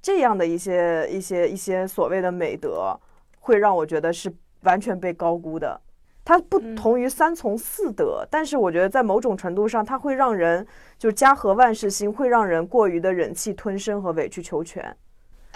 [0.00, 2.98] 这样的一些一些一些所谓的美德，
[3.40, 5.80] 会让我觉得是完全被高估的。
[6.24, 10.66] 它不同于三从四德，但是我觉得在某种程度上，它会让人
[10.98, 14.96] 就家和万事兴，会让人过于的忍气吞声和委曲求全。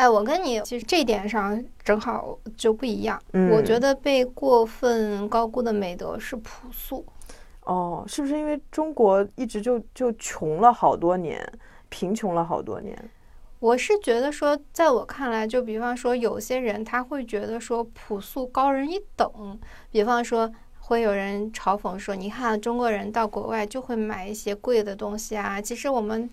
[0.01, 3.21] 哎，我跟你其实这点上正好就不一样。
[3.35, 7.05] 嗯我觉得被过分高估的美德是朴素。
[7.65, 11.47] 哦，是不是因为中国一直就就穷了好多年，
[11.91, 12.99] 贫穷了好多年？
[13.59, 19.31] 我是觉得说，在我看来，就比方说有些人他会觉得说朴素高人一等，
[19.91, 26.31] 比方说会有人嘲讽说，你看中国人到国外就会买一些贵的东西啊，其实我们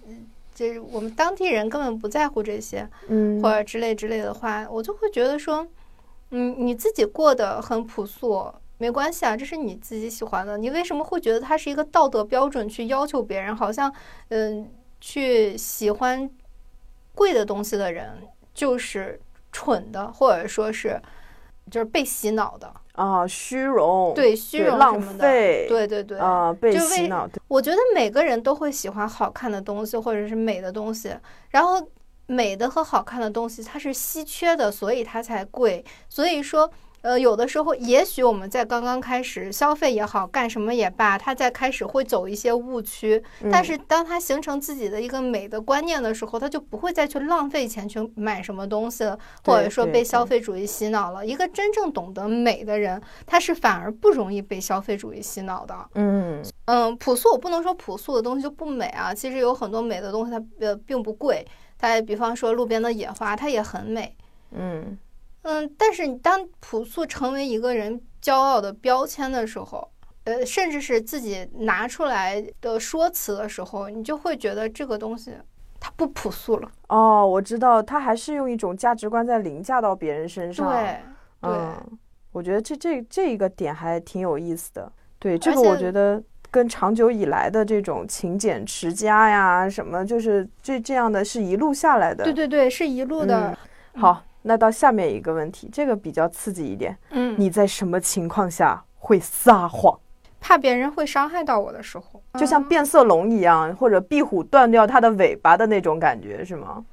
[0.57, 5.67] 就是我们当地人根本不在乎这些，嗯或者之类之类的话，我就会觉得说，
[6.31, 8.51] 嗯，你自己过得很朴素。
[8.79, 10.57] 没关系啊，这是你自己喜欢的。
[10.57, 13.55] 你为什么会觉得它是一个道德标准去要求别人？
[13.55, 13.93] 好像，
[14.29, 14.67] 嗯，
[14.99, 16.27] 去喜欢
[17.13, 18.17] 贵的东西的人
[18.53, 19.19] 就是
[19.51, 20.99] 蠢的，或者说是
[21.69, 26.17] 就是被洗脑的，啊，虚荣，对虚荣浪费，对对对。
[26.17, 31.15] 啊，被就为洗脑，我觉得每个人都会喜欢好看的东西，或者是美的东西。
[31.51, 31.79] 然后
[32.25, 35.85] 美的和好看的东西它是稀缺的，所以它才贵。
[36.09, 36.69] 所以说，
[37.01, 43.23] 呃，有的时候，也许我们在刚刚开始消费也好，干什么也罢，他在开始会走一些误区。
[43.51, 51.25] 但是，当他形成自己的一个美的观念的时候，他就不会再去浪费钱去买什么东西了，或者说被消费主义洗脑了。
[51.25, 55.89] 一个真正懂得美的人，他是反而不容易被消费主义洗脑的。
[55.93, 59.13] 嗯嗯，朴素，我不能说朴素的东西就不美啊。
[59.13, 61.45] 其实有很多美的东西，它呃并不贵。
[61.77, 64.13] 它比方说路边的野花，它也很美。
[64.51, 64.97] 嗯。
[65.49, 69.89] 嗯，但是你当朴素成为一个人骄傲的标签的时候，
[70.25, 75.31] 呃，甚至是自己拿出来的说辞的时候，你就会觉得这个东西
[75.79, 76.69] 它不朴素了。
[76.89, 80.69] 哦，我知道，他还是用一种价值观在凌驾到别人身上。
[80.69, 80.97] 对，
[81.43, 81.73] 嗯，
[82.33, 84.91] 我觉得这这这一个点还挺有意思的。
[85.17, 92.25] 对，这个我觉得跟长久以来的这种勤俭持家呀，什么就是这这样的是一路下来的。
[92.25, 93.57] 对对对，是一路的。
[93.95, 94.21] 好。
[94.41, 96.97] 那到下面一个问题，这个比较刺激一点。
[97.11, 99.99] 嗯，你在什么情况下会撒谎？
[100.39, 106.85] 怕别人会伤害到我的时候，就像变色龙一样，或者壁虎断掉它的尾巴的那种感觉，是吗？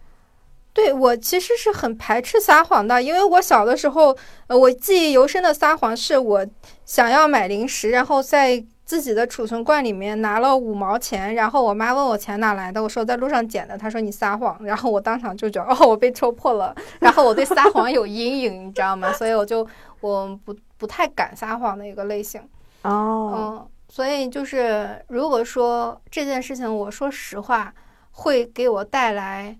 [0.72, 4.16] 对我其实是很排斥撒谎的，因为我小的时候，
[4.48, 6.46] 呃，我记忆犹深的撒谎是我
[6.84, 8.64] 想要买零食，然后在。
[8.94, 13.76] 自己的储存罐里面拿了五毛钱，然后我妈问我钱哪来的，我说在路上捡的。
[13.76, 16.72] 她说你撒谎，然后我当场就觉得哦，我被戳破了。
[17.02, 19.12] 然后我对撒谎有阴影，你知道吗？
[19.12, 19.66] 所以我就
[20.00, 22.40] 我不不太敢撒谎的一个类型。
[22.82, 27.74] 哦，嗯，所以就是如果说这件事情我说实话
[28.12, 29.58] 会给我带来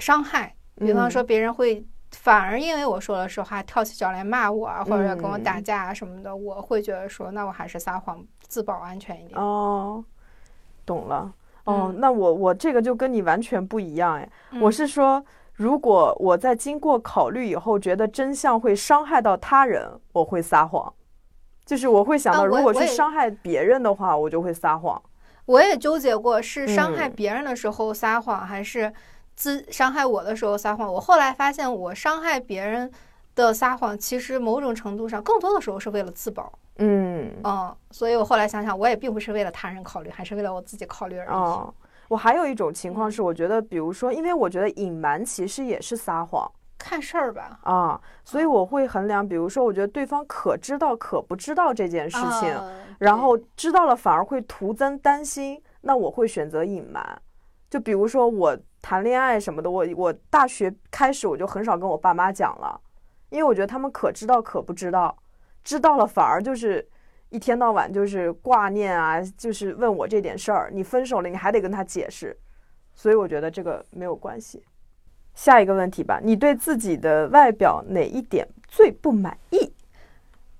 [0.00, 1.82] 伤害，比方说别人会。
[2.12, 9.40] 反而因为我说了实话，跳起脚来骂我啊，或者跟我打架啊什么的，我会觉得说，那我还是撒谎自保安全一点。
[9.40, 10.04] 哦，
[10.84, 11.32] 懂了。
[11.64, 14.28] 哦，那我我这个就跟你完全不一样哎。
[14.60, 20.92] 我是说，如果我在经过考虑以后，觉得真相会伤害到他人，我会撒谎。
[21.64, 25.02] 就是我会想到，如果是伤害别人的话，我就会撒谎。
[25.44, 28.92] 我也纠结过，是伤害别人的时候撒谎，还是？
[29.38, 32.90] 自伤害我的时候撒谎，我后来发现我伤害别人
[33.34, 36.50] 的撒谎，其实某种程度上更多的时候是为了自保。
[36.78, 41.28] 嗯嗯，所以我后来想想，我也并不是为了他人考虑，还是为了我自己考虑而已。
[41.28, 41.72] 哦，
[42.08, 47.58] 我还有一种情况是，我觉得，比如说，因为我觉得隐瞒其实也是撒谎，看事儿吧。
[47.62, 52.54] 啊，所以我会衡量，比如说，我觉得对方可知道可不知道这件事情，
[52.98, 57.22] 然后知道了反而会徒增担心，那我会选择隐瞒。
[57.70, 58.56] 就比如说我。
[58.82, 62.80] 谈恋爱什么的，我我大学开始我就很少跟我爸妈讲了，
[63.30, 65.16] 因为我觉得他们可知道可不知道，
[65.66, 66.88] 知道了反而就是
[67.30, 70.70] 一天到晚就是挂念啊，就是问我这点事儿。
[70.72, 72.38] 你分手了，你还得跟他解释，
[72.94, 74.62] 所以我觉得这个没有关系。
[75.34, 79.72] 下一个问题吧，你对自己的外表哪一点最不满意？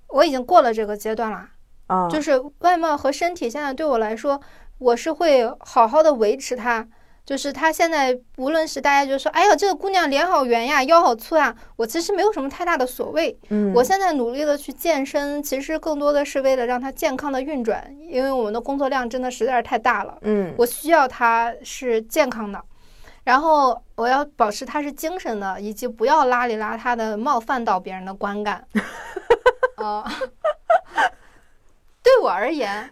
[0.09, 1.49] 我已经过了这个阶段了
[1.87, 4.41] 啊，就是外貌和身体现在对我来说，
[4.77, 6.85] 我是会好好的维持它。
[7.27, 13.37] 就是他现在，无论是大家就说，哎呦，这个姑娘脸好圆呀，腰好粗呀，我其实没有什么太大的所谓。
[13.49, 20.17] 嗯，我现在努力的去健身，其实更多的是为了让她健康的运转，因为我们的工作量真的实在是太大了。
[20.21, 22.63] 嗯，我需要她是健康的，
[23.25, 28.65] 然后我要保持她是精神的，以及不要邋里邋遢的冒犯到别人的观感。
[29.75, 30.09] 啊，
[32.01, 32.89] 对我而言，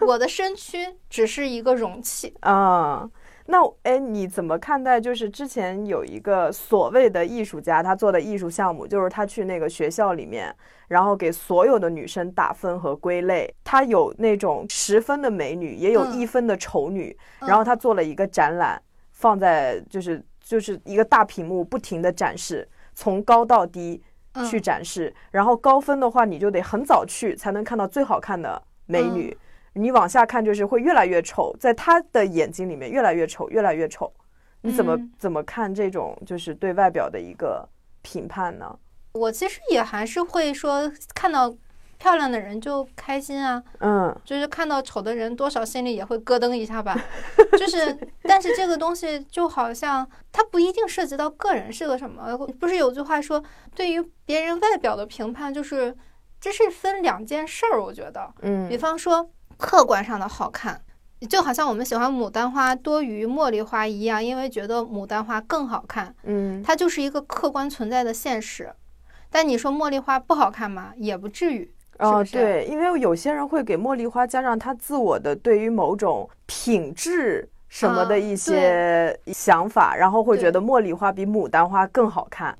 [0.00, 3.08] 我的身躯只是一个容器啊。
[3.50, 5.00] 那哎，你怎么看待？
[5.00, 10.54] 就是之前有一个所谓的艺术家，他做的艺术项目，就是他去那个学校里面，
[10.86, 13.52] 然后给所有的女生打分和归类。
[13.64, 17.16] 他有那种十分的美女，也有一分的丑女。
[17.40, 24.00] 然后他做了一个展览，放在就是就是一个大屏幕，不停的展示，从高到低
[24.48, 25.12] 去展示。
[25.32, 29.36] 然后高分的话，你就得很早去才能看到最好看的美女。
[29.74, 34.12] 你往下看，就是会越来越丑，在他的眼睛里面越来越丑，越来越丑。
[34.62, 37.66] 你怎么怎么看这种就是对外表的一个
[38.02, 38.78] 评判呢？
[39.12, 41.50] 我其实也还是会说，看到
[41.98, 46.94] 漂亮的人就开心啊，嗯，就是看到丑的人，多少心里也会咯噔一下吧。
[47.56, 52.36] 就是，但是这个东西就好像它不一定涉及到个人是个什么。
[52.58, 53.42] 不是有句话说，
[53.74, 55.96] 对于别人外表的评判，就是
[56.40, 57.82] 这是分两件事儿。
[57.82, 59.30] 我觉得，嗯，比方说。
[59.60, 60.80] 客观上的好看，
[61.28, 66.14] 就好像我们喜欢牡丹花多于茉莉花一样，因为觉得牡丹花更好看。
[66.24, 68.72] 嗯，它就是一个客观存在的现实。
[69.30, 70.92] 但你说茉莉花不好看吗？
[70.96, 71.70] 也不至于。
[71.98, 82.56] 哦，对，因为有些人会给茉莉花加上他自我的对于某种品质什么的一些想法，然后会觉得茉莉花比牡丹花更好看。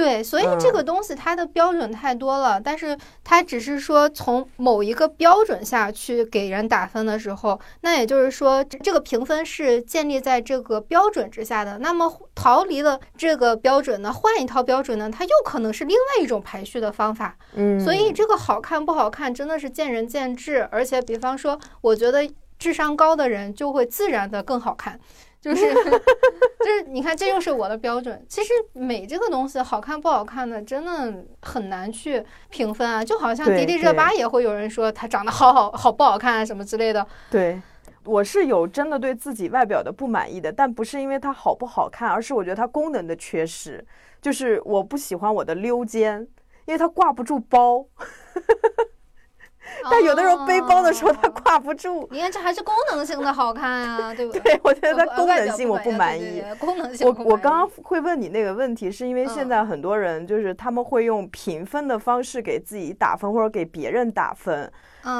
[0.00, 11.76] 对，所以这个东西它的标准太多了，但是它只是说从某一个标准下去给人打分的时候，那也就是说这个评分是建立在这个标准之下的。
[11.80, 17.36] 那么逃离了这个标准呢，换一套标准呢，它又可能是另外一种排序的方法。
[17.52, 22.26] 嗯，所以这个好看不好看真的是见仁见智，而且比方说，我觉得
[22.58, 24.98] 智商高的人就会自然的更好看。
[25.40, 28.22] 就是就是，你看，这又是我的标准。
[28.28, 33.02] 其实美这个东西，好看不好看的，真的很难去评分啊。
[33.02, 37.06] 就好像迪丽热巴也会有人说她长得好好好不好看啊什么之类的。
[37.30, 37.60] 对，
[38.04, 43.82] 我是有真的对自己外表的不满意的，但不是因为它好不好看，而是我觉得它功能的缺失。
[44.20, 46.20] 就是我不喜欢我的溜肩，
[46.66, 47.86] 因为它挂不住包。
[49.90, 54.40] 但有的时候背包的时候它挂不住，你看这还是功能性的好看啊，对不 对？
[54.40, 56.42] 对，我觉得它功能性我不满意。
[56.58, 64.70] 功能性，我我刚刚会问你那个问题，是因为现在很多人就是他们会用评分的方式给自己打分或者给别人打分，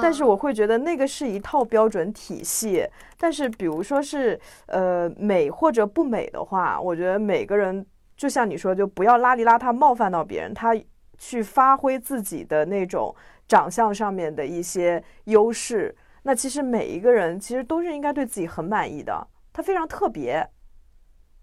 [0.03, 2.87] 但是我会觉得那个是一套标准体系。
[3.19, 7.85] 但是比如说是呃美或者不美的话，我觉得每个人
[8.17, 10.75] 就像你说，就不要邋里邋遢冒犯到别人，他
[11.19, 13.15] 去发挥自己的那种。
[13.51, 15.93] 长相上面的一些优势，
[16.23, 19.27] 那其实每一个人其实都是应该对自己很满意的。
[19.53, 20.49] 他非常特别，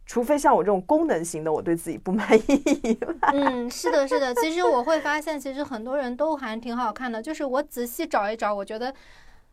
[0.06, 2.98] 除非像我这种功能型的，我对自己不满意。
[3.34, 4.34] 嗯，是的，是的。
[4.36, 7.22] 其实我会发现，其实很多人都还挺好看的。
[7.22, 8.94] 就是我仔细找一找，我觉得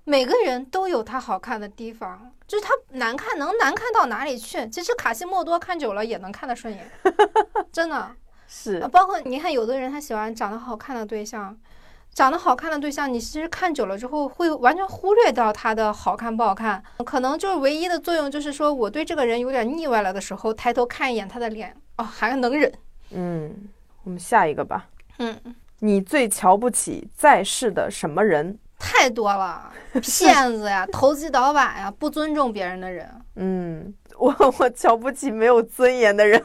[0.04, 2.30] 每个人都有他好看的地方。
[2.46, 4.64] 就是他难看能难看到哪里去？
[4.68, 6.88] 其实卡西莫多看久了也能看得顺眼，
[7.72, 8.14] 真的
[8.46, 8.78] 是。
[8.92, 11.58] 包括你看，有的人他喜欢长得好看的对象。
[12.14, 22.72] 长得好看的对象，你其实看久了之后会完全忽略掉他的好看不好看，可能就是唯一的作用就是说我对这个人有点腻歪了的时候，抬头看一眼他的脸，哦，还能忍。
[23.10, 23.52] 嗯，
[24.04, 24.88] 我们下一个吧。
[25.18, 25.36] 嗯，
[25.80, 28.58] 你最瞧不起在世的什么人？
[28.78, 33.08] 太多了，骗子呀，投机倒把呀，不尊重别人的人。
[33.36, 36.44] 嗯，我我瞧不起没有尊严的人。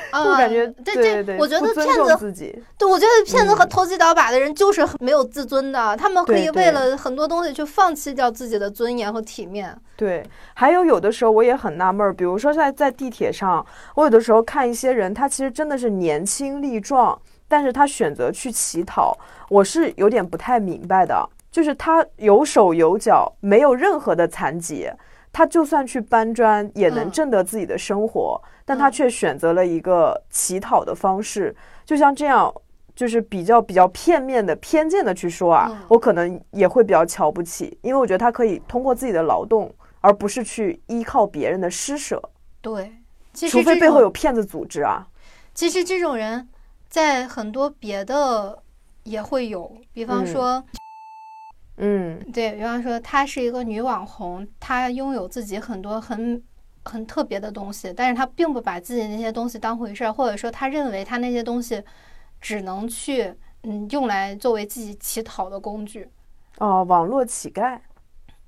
[0.12, 9.76] 我感觉这这，我觉得骗子，对，我觉得骗子和投机倒把的人就是没有自尊的，他们可以为了很多东西去放弃掉自己的尊严和体面。
[9.96, 10.24] 对，
[10.54, 19.16] 还有有的时候我也很纳闷儿，比如说在在地铁上，我有的时候看一些人，他其实真的是年轻力壮，但是他选择去乞讨，
[19.48, 24.88] 我是有点不太明白的，就是他有手有脚，没有任何的残疾。
[25.30, 31.56] 他就算去搬砖也能挣得自己的生活，但他却选择了一个乞讨的方式。
[31.86, 32.52] 就像这样，
[32.94, 42.22] 就是比较比较片面的、偏见的去说啊，我可能也会比较瞧不起，因为我觉得他可以通过自己的劳动，而不是去依靠别人的施舍。
[42.60, 42.92] 对，
[43.32, 45.08] 其实除非背后有骗子组织啊。
[45.54, 46.46] 其实这种人
[46.88, 48.62] 在很多别的
[49.04, 50.62] 也会有，比方说。
[51.80, 56.42] 嗯，对比方说，她是一个女网红，她拥有自己很多很
[56.84, 61.82] 很特别的东西，但是他并不把自己那些东西当回事儿，或者说他认为他那些东西
[62.40, 66.08] 只能去嗯用来作为自己乞讨的工具。
[66.58, 67.78] 哦，网络乞丐。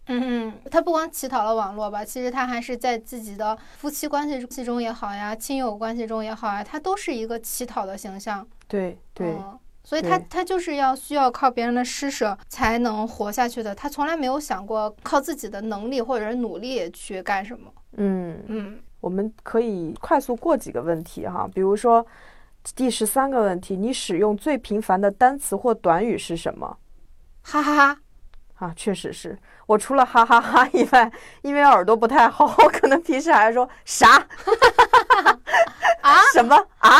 [0.07, 8.47] 嗯，他不光乞讨了网络吧，其实他还是在自己的夫妻关系中也好呀，亲友关系中也好呀，他都是一个乞讨的形象。
[8.67, 9.37] 对对。
[9.83, 17.73] 所以他他就是要需要靠别人的施舍才能活下去的，他从来没有想过靠自己的能力或者是努力去干什么。
[18.03, 22.05] 嗯嗯，我们可以快速过几个问题哈，比如说
[22.75, 26.79] 第十三个问题，你使用最频繁的单词或短语是什么？
[27.43, 28.01] 哈哈哈！
[28.57, 31.11] 啊，确实是我除了哈哈哈以外，
[31.43, 34.17] 因为耳朵不太好，我 可能平时还说啥？
[36.01, 36.17] 啊？
[36.33, 36.91] 什么啊？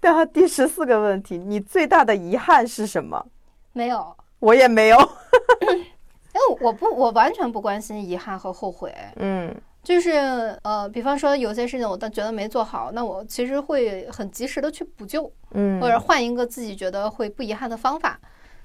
[0.00, 3.26] 然后第十四个问题，你最大的遗憾是什么？
[3.72, 4.98] 没有，我也没有。
[6.60, 8.94] 我不，我完全不关心遗憾和后悔。
[9.16, 18.18] 嗯，就是呃，比方说有些事情我都觉得没做好，那我其实会很及时的去补救，嗯，或者换一个自己觉得会不遗憾的方法。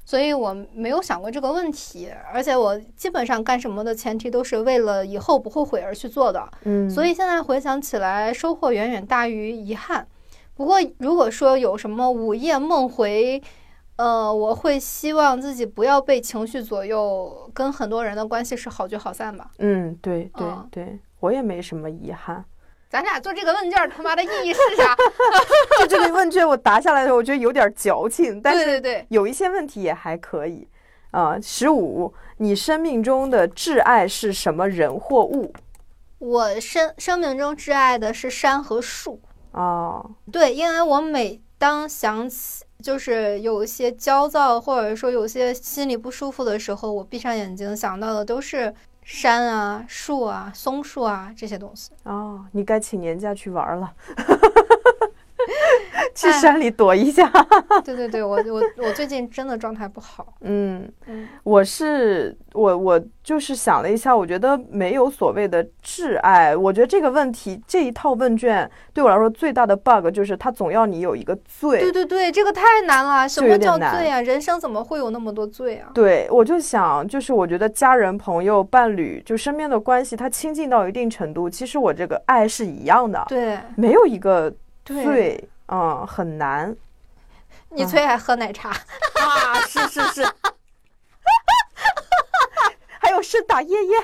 [0.03, 6.49] 所以我没有想过这个问题，而且我基本上干什么的前提都是为了以后不后悔而去做的。
[6.63, 10.07] 嗯，所以现在回想起来，收获远远大于遗憾。
[10.55, 13.41] 不过，如果说有什么午夜梦回，
[14.01, 19.51] 呃，我会希望自己不要被情绪左右，跟很多人的关系是好聚好散吧。
[19.59, 22.43] 嗯，对对对，我也没什么遗憾。
[22.89, 24.95] 咱俩做这个问卷，他妈的意义是啥？
[25.79, 30.67] 就这个问卷我答下来的时候，我觉得有点矫情，但是对对对，有一些问题也还可以。
[31.11, 35.53] 啊，十五，你生命中的挚爱是什么人或物？
[36.17, 39.21] 我生生命中挚爱的是山和树。
[39.51, 48.73] 哦，对，因为我每当想起就是有一些焦躁，或者说有些心里不舒服的时候，我闭上眼睛想到的都是
[49.03, 51.91] 山啊、树啊、松树啊这些东西。
[52.03, 53.93] 哦，你该请年假去玩了，
[56.15, 57.29] 去山里躲一下。
[57.83, 60.33] 对对对，我我我最近真的状态不好。
[60.41, 66.55] 嗯，嗯我是我我就是想了一下，我觉得没有所谓的挚爱。
[66.55, 71.79] 我觉得这个问题这一套问卷对我来说最大的 bug 就是它总要你有一个罪。
[71.79, 73.27] 对对对，这个太难了。
[73.27, 74.21] 什么叫罪啊？
[74.21, 75.89] 人生怎么会有那么多罪啊？
[75.93, 84.53] 对，我就想，就是我觉得家人、朋友、伴侣，就身边的关系，它亲近到一定程度，其实我这个爱是一样的，对没有一个
[84.83, 86.75] 对，罪，嗯，很难
[87.69, 88.69] 你最爱喝奶茶。
[89.21, 90.23] 啊，是是是，
[92.99, 93.97] 还有是打夜夜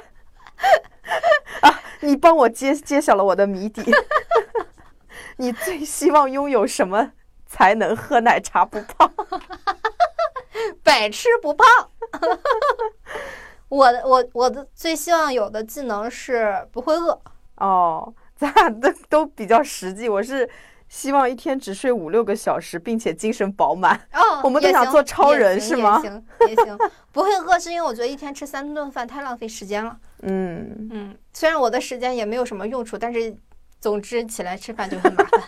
[1.61, 3.83] 啊，你帮我揭揭晓了我的谜底，
[5.37, 7.11] 你最希望拥有什么
[7.45, 9.11] 才能喝奶茶不胖？
[10.83, 11.67] 百吃不胖。
[13.69, 17.19] 我的我我的最希望有的技能是不会饿。
[17.55, 20.47] 哦，咱俩都都比较实际， 我是
[20.87, 23.99] 希望一天只睡五六个小时，并且精神饱满。
[24.13, 26.77] 哦， 我们都想做超人是吗行也行，
[27.11, 29.97] 不会饿是因为我觉得一天吃三顿饭太浪费时间了。
[30.21, 33.35] 嗯，嗯，虽然我的时间也没有什么用处，但是
[33.79, 35.41] 总之起来吃饭就很麻烦。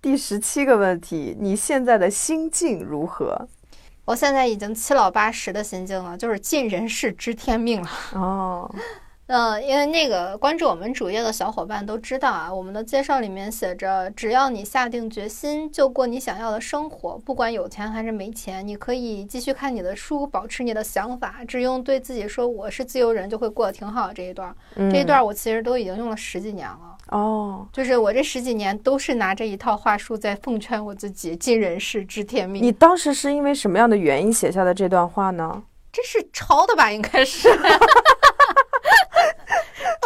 [0.00, 3.48] 第十七个问题，你现在的心境如何？
[4.06, 7.88] 我现在已经七老八十的心境了，就是尽人事知天命了。
[8.14, 8.74] 哦，
[9.32, 24.12] 嗯，因为那个关注我们主页的小伙伴都知道啊，我们的介绍里面写着，只要你下定决心，就过你想要的生活，不管有钱还是没钱，你可以继续看你的书，保持你的想法，只用对自己说我是自由人，就会过得挺好。
[24.12, 32.60] 这一段，嗯这一段我其实都已经用了十几年了，哦，就是我这十几年都是拿这一套话术在奉劝我自己，尽人事知天命。
[32.60, 35.62] 你当时是因为什么样的原因写下的这段话呢？
[35.92, 36.88] 这是抄的吧？
[36.88, 37.58] 应该是，这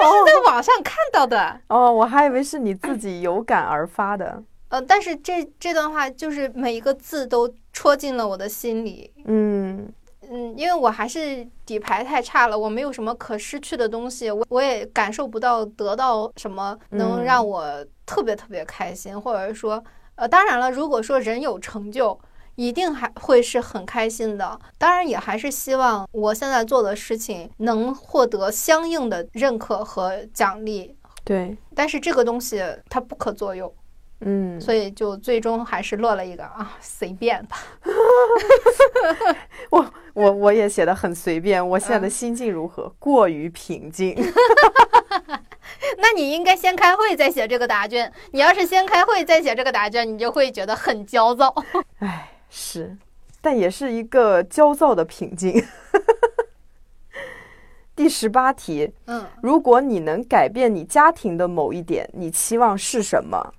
[0.05, 1.61] 是在网上看到的。
[1.69, 4.43] 哦，我还以为是你自己有感而发的。
[4.69, 9.13] 呃，但是这这段话就是每一个字都戳进了我的心里。
[9.27, 9.89] 嗯
[10.31, 17.65] 嗯，因为我还是底牌太差了，我没有什么可失去的东西，我我也感受不到得到什么能嗯让我
[18.07, 19.83] 特别特别开心，或者说，
[20.17, 22.19] 呃，当然了，如果说人有成就。
[22.57, 33.75] 一定还会是很开心的，当然也还是希望我现在做的事情能获得相应的认可和奖励，对，但是这个东西它不可左右，
[34.21, 37.57] 嗯，所以就最终还是落了一个啊，随便吧。
[39.71, 41.67] 我我我也写的很随便。
[41.71, 42.89] 我现在的嗯心境如何？
[42.99, 44.15] 过于平静。
[45.99, 48.11] 那你应该先开会再写这个答卷。
[48.31, 51.53] 你要是先开会再写这个答卷，你就会觉得很焦躁。
[51.99, 52.97] 唉，是，
[53.41, 55.53] 但也是一个焦躁的平静。
[57.97, 63.55] 第十八题，嗯，如果你能改变你家庭的某一点，你期望是什么？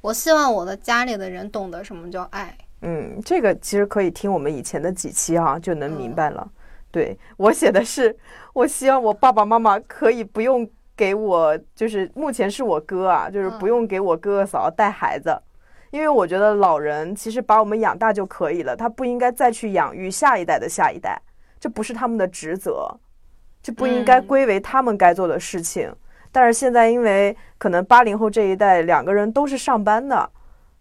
[0.00, 2.56] 我希望我的家里的人懂得什么叫爱。
[2.82, 6.48] 嗯，这个其实可以听我们以前的几期哈、就能明嗯白了。
[6.92, 8.16] 对我写的是，
[8.52, 15.36] 我希望我爸爸妈妈可以不用给我，就是目前是我哥啊，就是不嗯用给我哥哥嫂嫂带孩子，
[15.90, 21.20] 因为我觉得老人其实把我们养大就可以了，他不应该再去养育下一代的下一代，
[21.58, 22.88] 这不是他们的职责，
[23.62, 25.92] 这不应该嗯归为他们该做的事情。
[26.32, 30.30] 但是现在因为可能八零后这一代两个人都是上班的，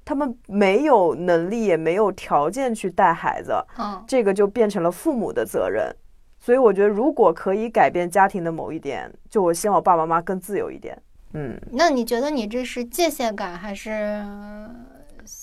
[0.06, 5.92] 他们没有能力也没有条件去带孩子，嗯，这个就变成了父母的责任。
[6.40, 10.96] 所以我觉得，如果可以改变家庭的某一点，就我希望我爸爸妈妈更自由一点。
[11.34, 14.24] 嗯，那你觉得你这是界限感还是？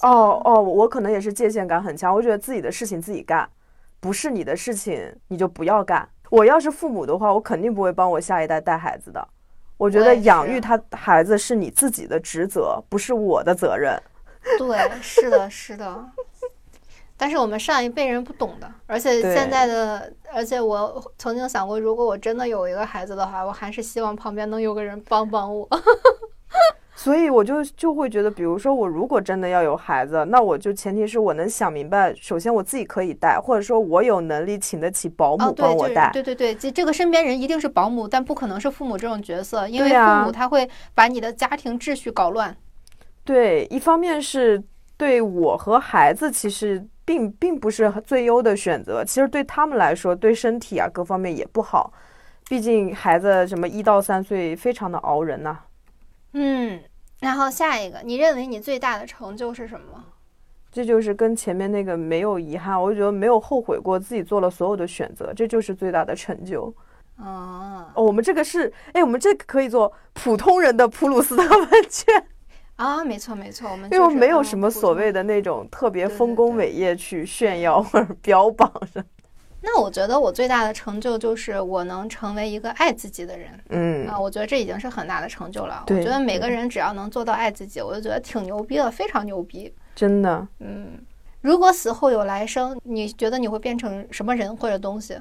[0.03, 3.49] 哦哦，我可能也是界限感很强，我觉得自己的事情自己干，
[4.01, 6.09] 不是你的事情你就不要干。
[6.31, 9.29] 我要是父母的话，我肯定不会帮我下一代带孩子的。
[9.77, 13.97] 我觉得养育他孩子是你自己的职责，不是我的责任。
[14.59, 16.05] 对，是的，是的。
[17.17, 25.67] 但是我们上一辈人不懂的，而且现在的，而且我曾经想过，如果我真的有一个孩子的话，我还是希望旁边能有个人帮帮我。
[26.99, 36.11] 所以我就就会觉得，比如说我如果真的要有孩子，那我就前提是我能想明白，首先我自己可以带，或者说我有能力请得起保哦，姆帮我带。
[36.11, 42.57] 对对对，这这个身边人一定是保姆，但不可能是父母这种角色，因为父母他会把你的家庭秩序搞乱。
[43.25, 44.63] 对，一方面是
[44.97, 51.93] 对我和孩子其实并并不是最优的选择，其实对他们来说，对身体啊各方面也不好。
[52.49, 55.59] 毕竟孩子什么一到三岁非常的熬人呐、
[56.33, 56.81] 嗯，
[57.21, 60.05] 然后下一个，你认为你最大的成就是什么？
[60.71, 66.65] 这就是跟前面那个没有遗憾，我就觉得没有后悔过自己做了所有的选择，这就是最大的成就。
[67.17, 72.27] 哦哦，我们这个是，哎，我们这个可以做普通人的普鲁斯特问卷，
[72.77, 79.03] 啊，没错没错，我们因为我就没有什么所谓的那种特别丰功伟业去炫耀或者标榜的。
[79.69, 85.83] 那我觉得我最大的成就就是我能成为一个爱自己的人嗯啊，我觉得这已经是很大的成就了。
[85.89, 89.75] 我觉得每个人只要能做到爱自己，我就觉得挺牛逼的，非常牛逼。
[89.97, 90.93] 真的，嗯，
[91.41, 95.19] 如果死后有来生，你觉得你会变成什么人或者东西？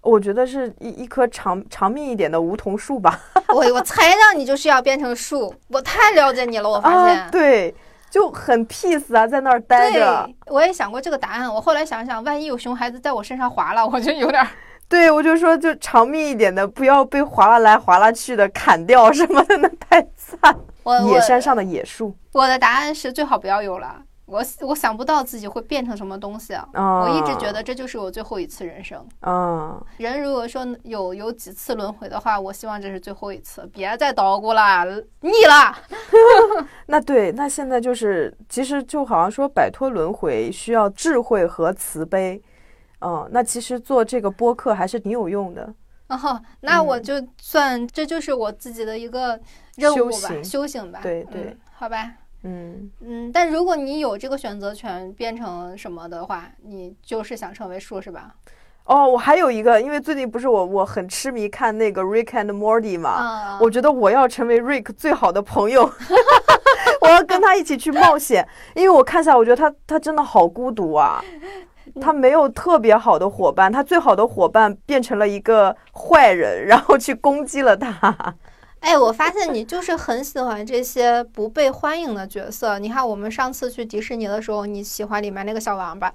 [0.00, 3.20] 我觉得是一一棵长长命一点的梧桐树吧。
[3.54, 7.20] 我我猜到你就是要变成树，我太了解你了，我发现。
[7.20, 7.74] 啊，对，
[8.12, 10.28] 就很 peace 啊，在那儿待着。
[10.48, 11.52] 我也想过这个答案。
[11.52, 14.48] 我后来想想，万一有熊孩子在我身上划了， 我就有点儿。
[14.86, 20.54] 对，我就说就长命一点的，不要被划拉来划拉去的砍掉什么的，那太惨。
[20.82, 24.02] 我野山上的野树，我的答案是最好不要有了。
[24.32, 26.66] 我我想不到自己会变成什么东西啊！
[26.72, 29.06] 啊，我一直觉得这就是我最后一次人生。
[29.20, 34.84] 啊，人如果说有有几次轮回的话，我希望这是最后一次，别再捣鼓了，
[35.20, 35.76] 腻了。
[36.86, 42.40] 那对，那现在就是其实就好像说摆脱轮回需要智慧和慈悲。
[43.00, 45.74] 嗯，那其实做这个播客还是挺有用的。
[46.08, 49.38] 哦，那我嗯就算这就是我自己的一个
[49.76, 51.00] 任务吧，修行修行吧。
[51.02, 52.12] 对对嗯，好吧。
[52.44, 58.34] 嗯，嗯，但如果你有这个选择权，变成什么的话，你就是想成为树是吧？
[58.84, 65.88] 哦，我还有一个，因为最近不是我我很痴迷看那个 Rick and Morty 嘛，啊，我觉得我要成为 Rick 最好的朋友，
[67.00, 71.22] 我要跟他一起去冒险，因为我看下来，我觉得他他真的好孤独啊，
[72.02, 78.34] 他没有特别好的伙伴，他最好的伙伴变成了一个坏人，然后去攻击了他。
[78.82, 82.80] 哎，我发现你就是很喜欢这些不被欢迎的角色。
[82.80, 86.12] 你看，我们上次去迪士尼的时候，你喜欢里面那个小王八，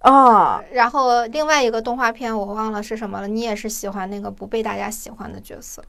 [0.00, 5.82] 啊，然后另外一个动画片我忘了是什么了，你也是喜欢那个不被大家喜欢的角色。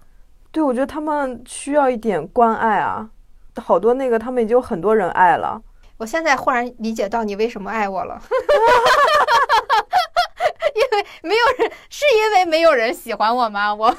[0.49, 3.10] 对，我觉得他们需要一点关爱啊，
[3.58, 5.62] 好多那个他们已经有很多人爱了。
[5.97, 8.18] 我现在忽然理解到你为什么爱我了，
[10.74, 13.76] 因为没有人，是因为没有人喜欢我吗？
[13.76, 13.93] 我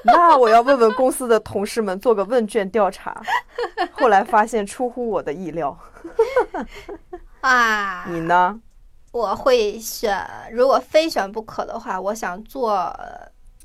[0.04, 3.20] 那我要问问公司的同事们做个问卷调查，
[3.92, 5.76] 后来发现出乎我的意料。
[7.40, 8.60] 啊，你呢？
[9.10, 12.94] 我会选，如果非选不可的话，我想做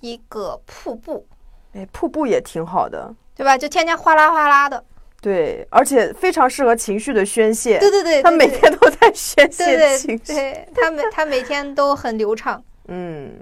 [0.02, 1.28] 一个瀑布，
[1.74, 3.58] 哎，瀑布也挺好的，对吧？
[3.58, 4.84] 就天天哗啦哗啦的。
[5.22, 7.80] 对，而且非常适合情绪的宣泄。
[7.80, 10.34] 对对对，他每天都在宣对泄对情绪。
[10.34, 12.62] 对，他每他每天都很流畅。
[12.88, 13.34] 嗯，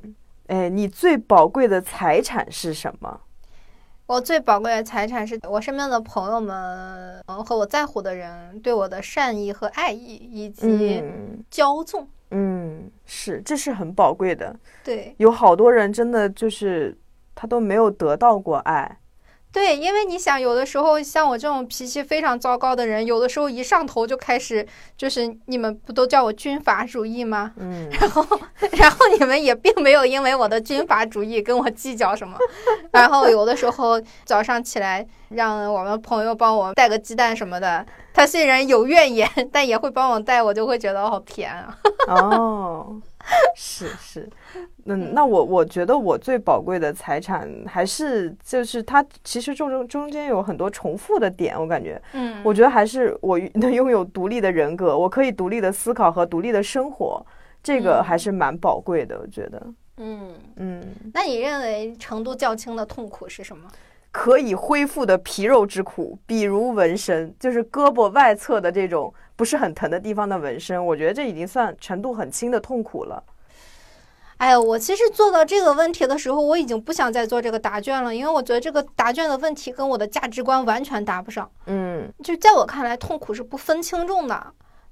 [0.47, 3.21] 哎，你最宝贵的财产是什么？
[4.07, 12.05] 我最宝贵的财产是我身边的朋友们，嗯，和我在乎的人对我的善意和爱意，以及嗯骄纵。
[12.31, 14.53] 嗯，是，这是很宝贵的。
[14.83, 16.97] 对有好多人真的就是
[17.33, 18.97] 他都没有得到过爱。
[19.53, 27.51] 对，因为你想，有的时候像我这种脾气非常糟糕的人，有的时候一上头就开始，就是你们不都叫我军阀主义吗？
[27.59, 28.25] 嗯，然后，
[28.71, 32.37] 然后你们也并没有因为我的军阀主义跟我计较什么。
[32.91, 41.77] 然后有的时候早上起来，让我们朋友帮我带个鸡蛋什么的，他虽然有怨言，但也会帮我带，我就会觉得好甜啊。
[42.07, 43.01] 哦，
[43.55, 44.29] 是是，
[44.85, 57.25] 嗯，那我我觉得我最宝贵的财产还是就是它其实中中中间有很多重复的点，我感觉，嗯，我觉得还是我 能拥有独立的人格，我可以独立的思考和独立的生活，
[57.61, 58.03] 这个嗯。
[58.03, 60.83] 还是蛮宝贵的，我觉得，嗯，嗯，
[61.13, 63.69] 那你认为程度较轻的痛苦是什么？
[64.11, 73.23] 可以恢复的皮肉之苦，比如纹身，就是胳膊外侧的这种不是很疼的地方的纹身，我觉得这已经算程度很轻的痛苦了。
[74.41, 81.47] 哎呀，我其实做到这个问题的时候，我已经不想再做这个答卷了，因为我觉得这个答卷的问题跟我的价值观完全搭不上。
[81.67, 84.47] 嗯，就在我看来，痛苦是不分轻重的。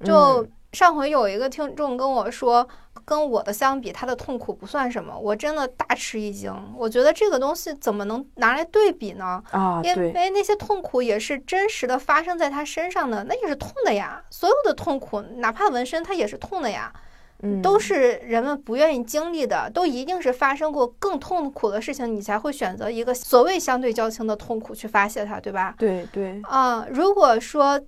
[0.06, 2.70] 就嗯上回有一个听众跟我说，
[3.04, 6.54] 跟我的相比，他的痛苦不算什么，我真的大吃一惊。
[6.78, 9.42] 我觉得这个东西怎么能拿来对比呢？
[9.50, 14.22] 啊，因，为那些痛苦也是真实的发生在他身上的，那也是痛的呀。
[14.30, 16.94] 所有的痛苦，哪怕纹身，它也是痛的呀。
[17.42, 25.74] 嗯，都是人们不愿意经历的，都一定是发生过更痛苦的事情，你才会选择一个所谓相对较轻的痛苦去发泄它，对吧？
[25.78, 27.80] 对对，啊、如果说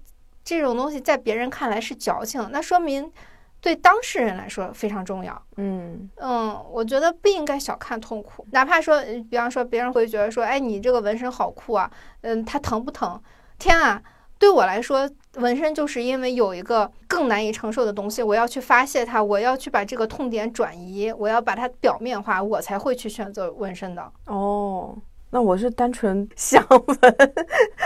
[0.44, 3.12] 这种东西在别人看来是矫情，那说明
[3.60, 5.40] 对当事人来说非常重要。
[5.58, 11.92] 嗯嗯，我觉得不应该小看痛苦，哪怕说，呃比方说别人会觉得说，哎，你这个纹身好酷啊，
[12.22, 13.22] 嗯，它疼不疼？
[13.60, 14.02] 天啊，
[14.42, 24.12] 对我来说，纹身就是因为有一个更难以承受的东西，我要去发泄它，我要去把这个痛点转移，我要把它表面化，我才会去选择纹身的。
[24.26, 24.98] 哦，
[25.30, 26.98] 那我是单纯 想纹，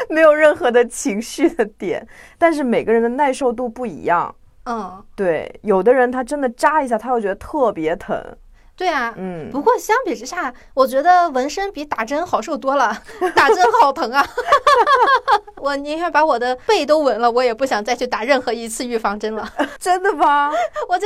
[0.10, 4.34] 没有任何的情绪的点，但是每个人的耐受度不一样。
[4.64, 8.18] 嗯，对，有的人他真的扎一下，他会觉得特别疼。
[8.78, 9.14] 对啊。
[9.18, 12.98] 嗯，不过相比之下，我觉得纹身比打针好受多了。
[13.36, 14.26] 打针好疼啊！
[15.58, 19.48] 我宁愿把我的背都纹了，我也不想再去打任何一次预防针了。
[19.80, 20.52] 真的吗？
[20.88, 21.06] 我觉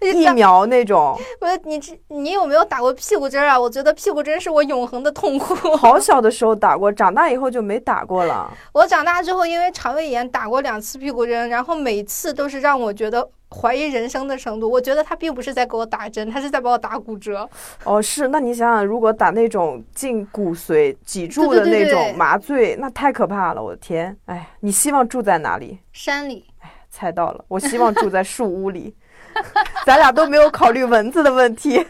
[0.00, 3.58] 得疫苗那种，我你这你有没有打过屁股针啊？
[3.58, 5.54] 我觉得屁股针是我永恒的痛苦。
[5.76, 8.50] 好小的时候打过，长大以后就没打过了。
[8.72, 14.70] 我长大之后因为肠胃炎打过两次屁股针，然后每次都是让我觉得怀疑人生的程度。
[14.70, 17.48] 我觉得他并不是在给我打针，他是在把我打骨折。
[17.84, 23.62] 哦，是，那你想想，如果打那种进骨髓、脊柱的那种对麻醉，那太可怕了！
[23.62, 25.78] 我的天，哎，你希望住在哪里？
[25.92, 28.94] 山里，哎猜到了，我希望住在树屋里。
[29.86, 31.86] 咱俩都没有考虑蚊子的问题。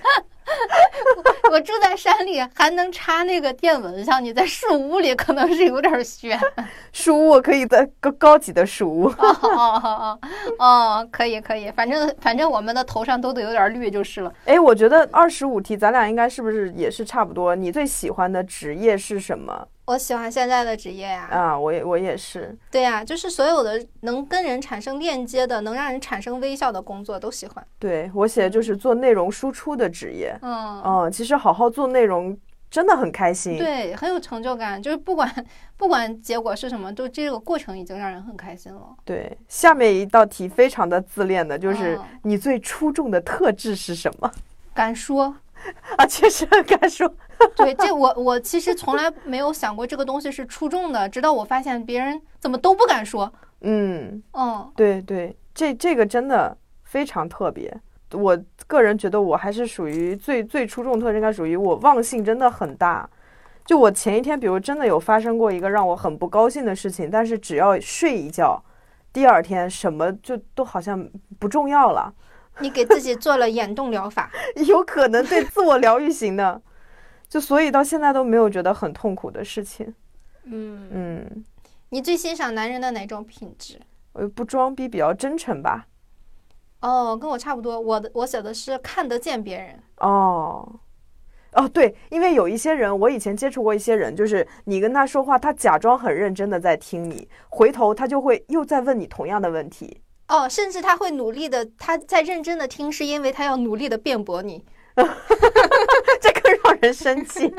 [1.50, 6.38] 我住在山里还能插那个电蚊香，你在树屋里可能是有点悬。
[6.92, 9.06] 树屋我可以在高高级的树屋。
[9.06, 10.20] 哦哦哦哦
[10.58, 14.32] 哦，可以可以，反正反正我们的头上都得有点绿就是了。
[14.44, 17.56] 哎，我觉得二十五题，咱俩应该是不是也是差不多？
[17.56, 21.58] 你最喜欢的职业是什么我喜欢现在的职业呀、啊？
[21.58, 22.56] 我也我也是。
[22.70, 27.66] 对呀、就是所有的能跟人产生链接的、能让人产生微笑的工作都喜欢。
[27.76, 30.38] 对我写的就是做内容输出的职业。
[30.42, 32.38] 嗯，嗯，其实好好做内容
[32.70, 33.58] 真的很开心。
[33.58, 34.80] 对，很有成就感。
[34.80, 35.28] 就是不管
[35.76, 38.94] 不管结果是什么，就这个过程已经让人很开心了。
[39.04, 44.30] 对，下面一道题非常的自恋的，就是嗯你最出众的特质是什么？
[44.72, 45.34] 敢说，
[45.96, 47.12] 啊，确实很敢说。
[47.56, 53.32] 对，这我我其实从来没有想过这个东西是出众的，直到我发现别人怎么都不敢说。
[53.62, 57.80] 嗯，嗯，对对，这这个真的非常特别。
[58.12, 58.36] 我
[58.66, 63.08] 个人觉得我还是属于最最出众特质，应该属于我忘性真的很大。
[63.64, 68.60] 就我前一天，比如真的有发生过一个让我很不高兴的事情，但是只要睡一觉，
[69.12, 72.12] 第二天什么就都好像不重要了。
[72.58, 74.28] 你给自己做了眼动疗法。
[74.66, 76.60] 有可能对自我疗愈型的，
[77.30, 79.94] 就所以到现在都没有觉得很痛苦的事情。
[80.42, 81.44] 嗯，嗯，
[81.90, 83.80] 你最欣赏男人的哪种品质？
[84.12, 85.86] 我不装逼，比较真诚吧。
[86.80, 87.78] 哦，跟我差不多。
[87.78, 89.78] 我的我写的是看得见别人。
[89.98, 90.80] 哦，
[91.52, 100.00] 哦，对，因为有一些人，我以前接触过一些人，就是你跟他说话，他假装很认真的在听你，回头他就会又在问你同样的问题。
[100.26, 104.64] 哦，甚至他会努力的，他在认真的听，是因为他要努力的辩驳你。
[106.20, 107.52] 这更让人生气。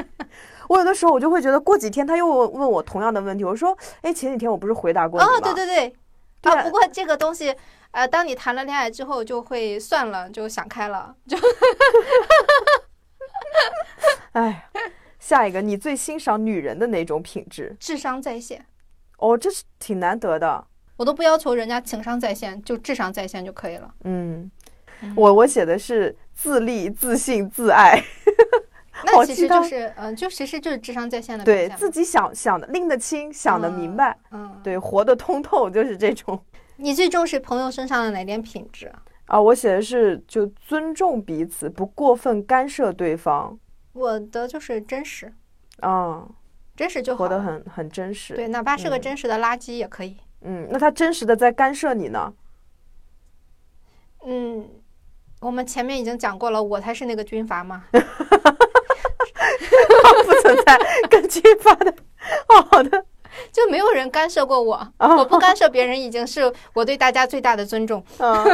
[0.70, 5.34] 我有的时候我就会觉得，过几天他又问问我同样的问题，我说，哎，前几天我不是回答过你吗？
[5.36, 5.96] 哦，对对对，
[6.42, 7.54] 对啊，不过这个东西，
[7.92, 11.38] 呃，当你谈了恋爱之后，就会算了，就想开了，就
[14.32, 14.70] 哎，
[15.20, 17.76] 下一个，你最欣赏女人的哪种品质？
[17.80, 18.66] 智商在线。
[19.18, 20.66] 哦，这是挺难得的。
[20.96, 23.94] 我都不要求人家情商在线，就智商在线就可以了。
[24.06, 24.52] 嗯嗯，
[25.16, 28.02] 我我写的是自立、自信、自爱，
[29.06, 36.40] 那 其实就是，嗯、就其实就是智商在线的对自己想想的拎得清，想得明白，嗯，对，活得通透，就是这种。
[36.78, 38.92] 你最重视朋友身上的哪点品质？
[39.26, 43.58] 啊，我写的是就尊重彼此，不过分干涉对方，
[43.94, 45.32] 我的就是真实，
[45.80, 46.28] 啊，
[46.76, 47.20] 真实就好。
[47.20, 48.36] 活得很很真实。
[48.36, 50.18] 对，哪怕是个嗯真实的垃圾也可以。
[50.42, 52.34] 嗯，那他真实的在干涉你呢？
[54.26, 54.68] 嗯，
[55.42, 57.84] 我们前面已经讲过了，我才是那个军阀嘛。
[57.92, 58.00] 不
[60.42, 60.78] 存在
[61.10, 61.92] 跟军阀的。
[62.48, 63.04] 哦好的，
[63.52, 68.04] 就没有人干涉过我，哦我不干涉别人已经是我对大家最大的尊重。
[68.20, 68.46] 嗯，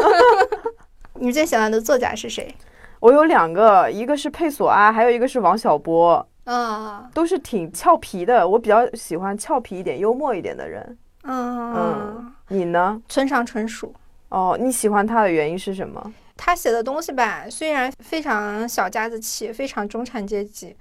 [1.15, 2.55] 你最喜欢的作家是谁？
[3.01, 8.47] 我有两个，一个是佩索阿，还有一个是王小波，啊，都是挺俏皮的。
[8.47, 10.97] 我比较喜欢俏皮一点、幽默一点的人。
[11.23, 13.01] 嗯，你呢？
[13.09, 13.93] 村上春树，
[14.29, 16.13] 哦，你喜欢他的原因是什么？
[16.37, 20.75] 他写的东西吧，虽然非常小家子气，非常中产阶级，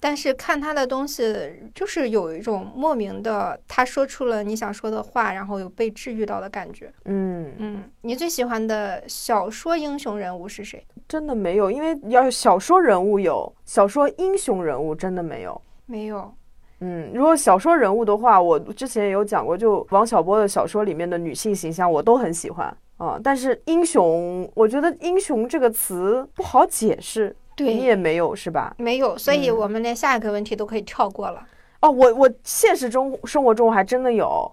[0.00, 6.92] 但是看他的东西，就是有一种莫名的，他说出了你想说的话，然后有被治愈到的感觉。
[7.04, 10.84] 嗯，嗯，你最喜欢的小说英雄人物是谁？
[11.08, 15.60] 真的没有，因为要小说人物有，小说英雄人物真的没有。
[15.86, 16.34] 没有。
[16.80, 22.76] 嗯，如果小说人物的话，我之前也有讲过，就王小波的小说里面的女性形象，我都很喜欢。
[22.98, 28.74] 啊，但是英雄，我觉得英雄这个词不好解释，对你，也没有是吧？
[28.76, 31.46] 没有，所以嗯我们连下一个问题都可以跳过了。
[31.80, 34.50] 哦，我我现实中生活中还真的有，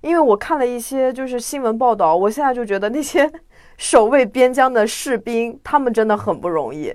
[0.00, 3.28] 因为我看了一些就是新闻报道，我现在就觉得那些
[3.76, 6.94] 守卫边疆的士兵，他们真的很不容易。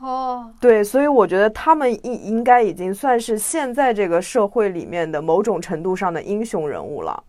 [0.00, 7.24] 哦，对，所以我觉得他们应应该已经算是现在这个社会里面的某种程度上的英雄人物了，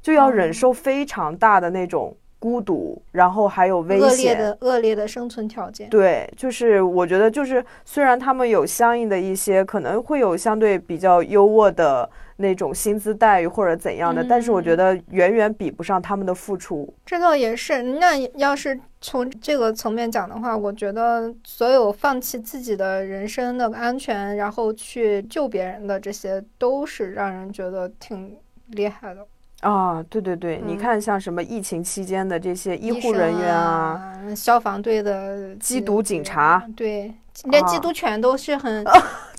[0.00, 4.38] 就要忍哦受非常大的那种孤独，然后还有危恶劣险。
[4.38, 5.88] 的恶劣的生存条件。
[5.90, 16.88] 对，就是我觉得，就是虽然他们有相应的一些可能会有相对比较优渥的那种薪资待遇或者怎样的，但是我觉嗯得远远比不上他们的付出。
[17.04, 17.82] 这倒也是。
[17.82, 28.36] 那要是从这个层面讲的话，我觉得所有放弃自己的人身的安全，然后去救别人的这些，都是让人觉得挺
[28.68, 29.26] 厉害的。
[29.60, 37.12] 啊，对对对，你嗯看像什么疫情期间的这些医护人员啊，消防队的缉毒警察，对，
[37.44, 38.84] 连缉啊毒犬都是很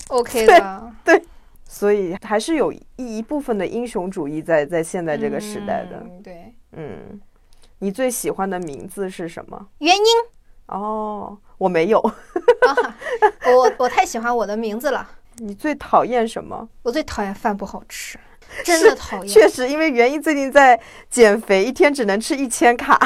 [0.09, 0.91] OK 的。
[1.05, 1.23] 对
[1.65, 6.01] 所以还是有一一部分的英雄主义在在现在这个时代的。
[6.03, 7.21] 嗯对，嗯，
[7.77, 9.67] 你最喜欢的名字是什么？
[9.77, 10.03] 原因
[10.67, 11.99] 哦，我没有。
[12.67, 12.97] 啊，
[13.45, 15.07] 我我太喜欢我的名字了。
[15.37, 16.67] 你最讨厌什么？
[16.81, 18.19] 我最讨厌饭不好吃，
[18.65, 19.27] 真的讨厌。
[19.27, 20.79] 确实，因为元一最近在
[21.09, 22.99] 减肥，一天只能吃一千卡。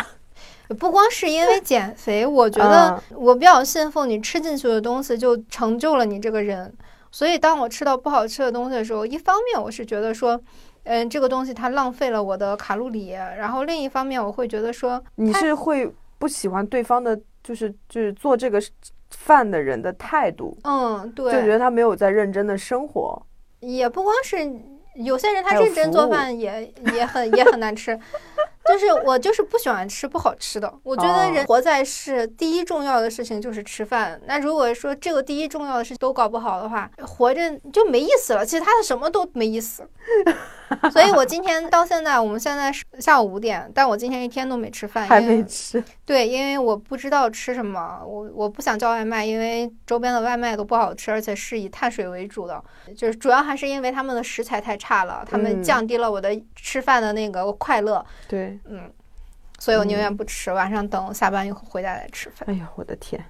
[0.79, 6.73] 不光是因为减肥，我觉得我比较信奉你吃进去的东西就成就了你这个人。
[7.11, 10.39] 所以当我吃到不好吃的东西的时候，一方面我是觉得说，
[10.85, 18.59] 嗯，这个东西它浪费了我的卡路里，然后另一方面我会觉得说，你是会不喜欢对方的，就是就是做这个
[19.11, 23.21] 饭的人的态度，嗯，对就觉，得他没有在认真的生活。
[23.59, 24.37] 也不光是
[24.95, 27.99] 有些人他认真做饭也也很也很难吃。
[28.65, 34.17] 就是我就是不喜欢吃不好吃的，我觉得人哦活在世第一重要的事情就是吃饭。
[34.25, 37.41] 那如果说这个第一重要的事情都搞不好的话，活着
[37.73, 38.45] 就没意思了。
[38.45, 39.85] 其他的什么都没意思。
[40.91, 52.63] 所以我今天到现在，我们现在是下午五点，但我今天一天都没吃饭，还因为没吃，对，因为我不知道吃什么，我我不想叫外卖，因为周边的外卖都不好吃，而且是以碳水为主的，
[52.95, 55.63] 就是主要还是因为他们的食材太差了，他们嗯。
[55.63, 58.91] 降低了我的吃饭的那个快乐，对，嗯，
[59.59, 62.47] 所以我宁愿不吃，晚上等下班以后回家再吃饭。
[62.49, 63.23] 哎呀，我的天，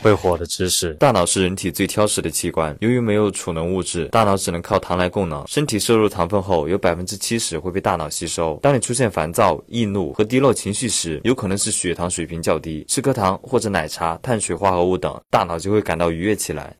[0.00, 5.44] 会火的知识：大脑是人体最挑食的器官，由于没有储能物质，大脑只能靠糖来供能。
[5.48, 8.58] 身体摄入糖分后，有百分之七十会被大脑吸收。
[8.62, 12.84] 当你出现烦躁、易怒和低落情绪时，有可能是血糖水平较低。
[12.88, 16.74] 吃颗糖或者奶茶、碳水化合物等，大脑就会感到愉悦起来。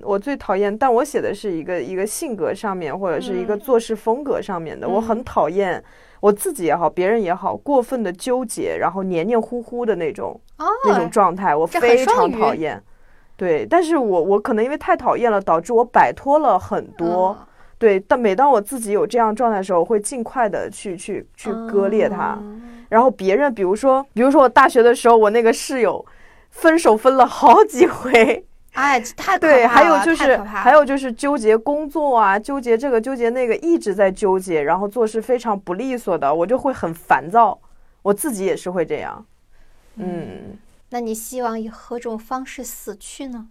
[0.00, 4.88] 我最讨厌，但我写的是一个一个性格上面，或者是一个嗯做事风格上面的。
[4.88, 5.82] 我很嗯讨厌
[6.20, 12.82] 我自己也好，别人也好，过分的纠结，然后黏黏糊糊的那种哦，那种状态，我非常讨厌。
[13.36, 17.36] 对，但是我我可能因为太讨厌了，导致我摆脱了很多。
[17.38, 17.46] 嗯
[17.78, 22.36] 对，但每当我自己有这样状态的时候，我会尽快的去去去割裂它。
[22.40, 26.04] 嗯然后别人，比如说，比如说我大学的时候，我那个室友
[26.50, 28.44] 分手分了好几回。
[28.78, 37.58] 哎，这太对，还有就是还有就是纠结工作啊，纠结这个纠结那个，一直在纠结，然后做事非常不利索的，我就会很烦躁。
[38.02, 39.26] 我自己也是会这样。
[39.96, 40.56] 嗯，
[40.90, 43.48] 那你希望以何种方式死去呢？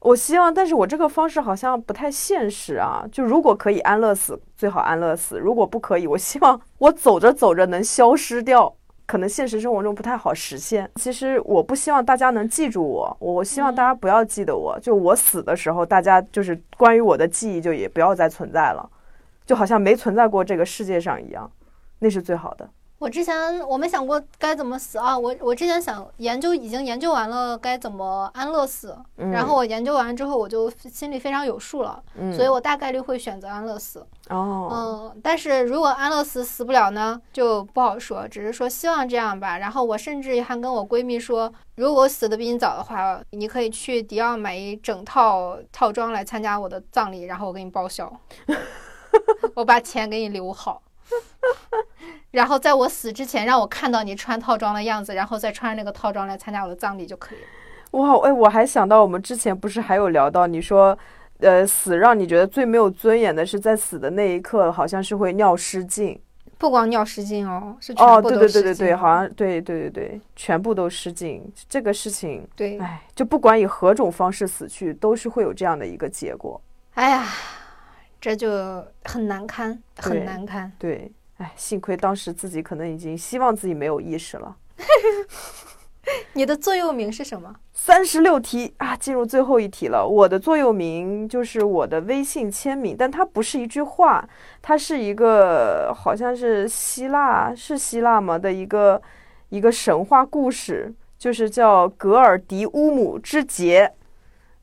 [0.00, 3.02] 我希望，但是我这个方式好像不太现实啊。
[3.10, 8.74] 就如果可以安乐死，最好安乐死；如果不可以，我希望我走着走着能消失掉。
[9.10, 10.88] 可能现实生活中不太好实现。
[10.94, 14.78] 其实我不希望大家能记住我，我希望大家不要记得我。
[14.78, 18.88] 就我死的时候，大家就是关于我的记忆就也不要再存在了，
[19.44, 21.50] 就好像没存在过这个世界上一样，
[21.98, 22.70] 那是最好的。
[23.00, 34.06] 我之前我没想过该怎么死啊，我我之前想研究，已经研究完了该怎么安乐死，嗯然后我研究完之后，我就心里非常有数了，嗯，所以我大概率会选择安乐死。
[34.28, 34.68] 哦，
[35.14, 39.56] 嗯，但是如果安乐死死不了呢，就不好说，只是说希望这样吧。
[39.56, 48.12] 然后我甚至还跟我闺蜜说，如果我死的比你早的话，你可以去迪奥买一整套套装来参加我的葬礼，然后我给你报销，
[49.56, 50.82] 我把钱给你留好。
[52.32, 57.44] 然后在我死之前，让我看到你穿套装的样子，然后再穿那个套装来参加我的葬礼就可以了。
[57.98, 60.96] 哇，哎，我还想到我们之前不是还有聊到，你说，
[61.40, 66.20] 呃，死让你觉得最没有尊严的是在死的那一刻，好像是会尿失禁。
[66.56, 68.38] 不光尿失禁哦，是全哦，部对。
[68.38, 71.42] 对对对对，好像对对对对，全部都失禁。
[71.68, 72.78] 这个事情，对。
[72.78, 76.60] 哎，就不管以何种方式死去，都是会有这样的一个结果。
[76.94, 77.24] 哎呀，
[78.20, 80.70] 这就很难堪，很难堪。
[80.78, 84.54] 对，哎，幸亏当时自己可能已经希望自己没有意识了。
[86.34, 87.54] 你的座右铭是什么？
[87.72, 90.06] 三十六题啊，进入最后一题了。
[90.06, 94.28] 我的座右铭就是我的微信签名，但它不是一句话，
[94.60, 99.00] 它是一个好像是希腊是希腊吗的一个
[99.48, 103.92] 一个神话故事，就是叫格尔迪乌姆之结。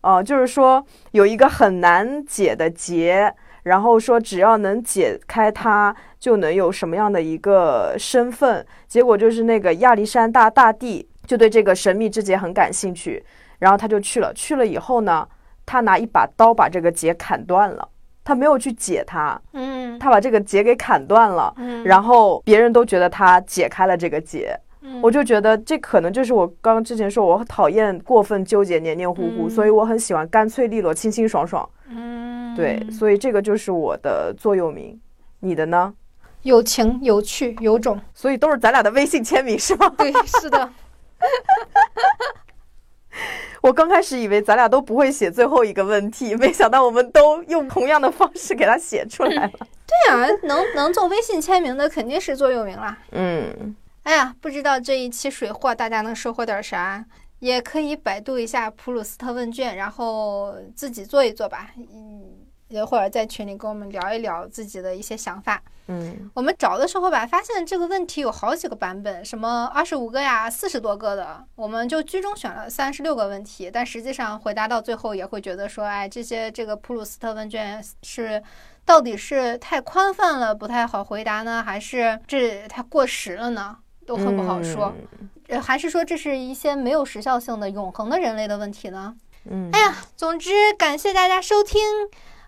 [0.02, 3.34] 啊，就是说有一个很难解的结，
[3.68, 8.66] 然后说只要能解开它，就能有什么样的一个身份。
[8.88, 11.08] 结果就是那个亚历山大大帝。
[11.28, 13.22] 就对这个神秘之结很感兴趣，
[13.60, 14.32] 然后他就去了。
[14.34, 15.28] 去了以后呢，
[15.66, 17.86] 他拿一把刀把这个结砍断了。
[18.24, 21.54] 他没有去解它，嗯，他把这个结给砍断了。
[21.58, 31.68] 嗯，然后别人都觉得他解开了这个结，嗯我就觉得这可能就是我刚刚之前说我讨厌过分纠结、黏黏糊糊，嗯所以我很喜欢干脆利落、清清爽爽。
[31.90, 35.00] 嗯，对，所以这个就是我的座右铭。
[35.40, 35.94] 你的呢？
[36.42, 39.90] 有情有趣有种，所以都是咱俩的微信签名是吗？
[39.98, 40.72] 对，是的，
[43.62, 49.52] 我刚开始以为咱俩都不会写最后一个问题，没想到我们都用同样的方式给它写出来了。
[49.88, 52.98] 对呀、能能做微信签名的肯定是座右铭啦。
[53.12, 57.04] 嗯，哎呀，不知道这一期水货大家能收获点啥，
[57.40, 61.72] 也可以百度一下普鲁斯特问卷，然后自己做一做吧。
[61.78, 62.37] 嗯，也
[62.86, 65.62] 或者在群里跟我们聊一聊自己的一些想法。
[65.88, 73.72] 嗯，我们找的时候吧，发现这个问题有好几个版本，什么二十五个呀、四十多个的，我们就居中选了三十六个问题。
[73.72, 78.44] 但实际上回答到最后，也会觉得说，哎，这些这个普鲁斯特问卷是
[78.84, 83.78] 到底是太宽泛了，不太好回答呢，还是这太过时了呢？
[84.06, 84.94] 都很不好说。
[85.20, 89.16] 嗯呃，还是说这是一些没有时效性的永恒的人类的问题呢？
[89.50, 91.82] 嗯，哎呀，总之感谢大家收听，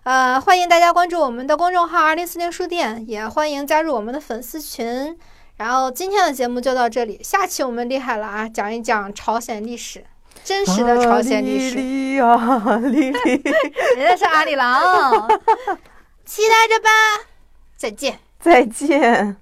[0.04, 5.14] 呃，欢迎大家关注我们的公众号“二零四零书店”，也欢迎加入我们的粉丝群。
[5.58, 10.02] 然后今天的节目就到这里，下期我们厉害了啊，讲一讲朝鲜历史，
[10.42, 11.76] 真实的朝鲜历史，
[13.94, 15.28] 人家是阿里郎，
[16.24, 16.88] 期待着吧，
[17.76, 18.18] 再见。
[18.40, 19.36] 再见。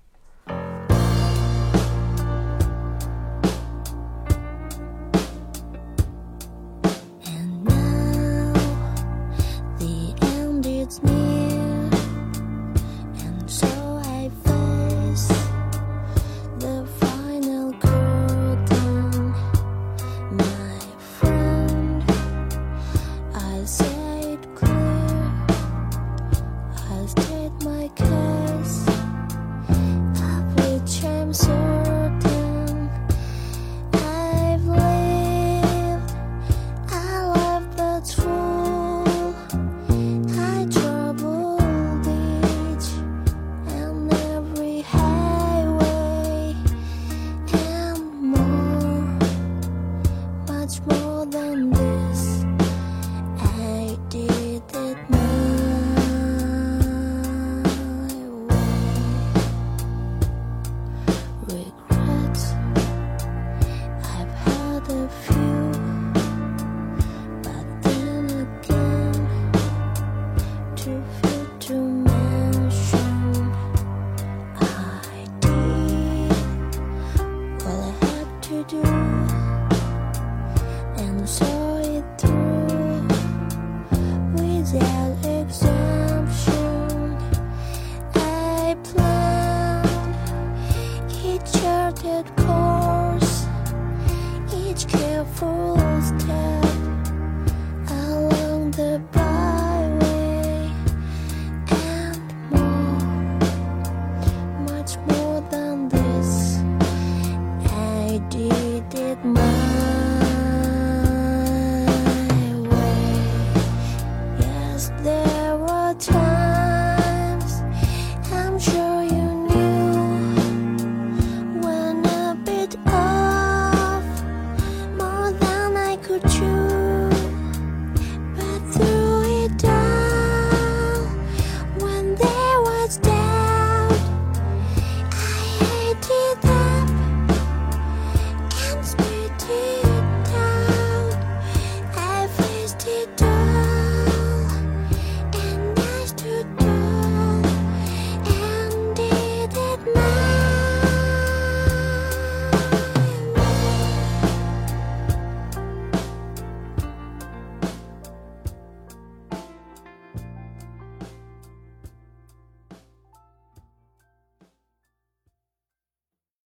[11.03, 11.48] me.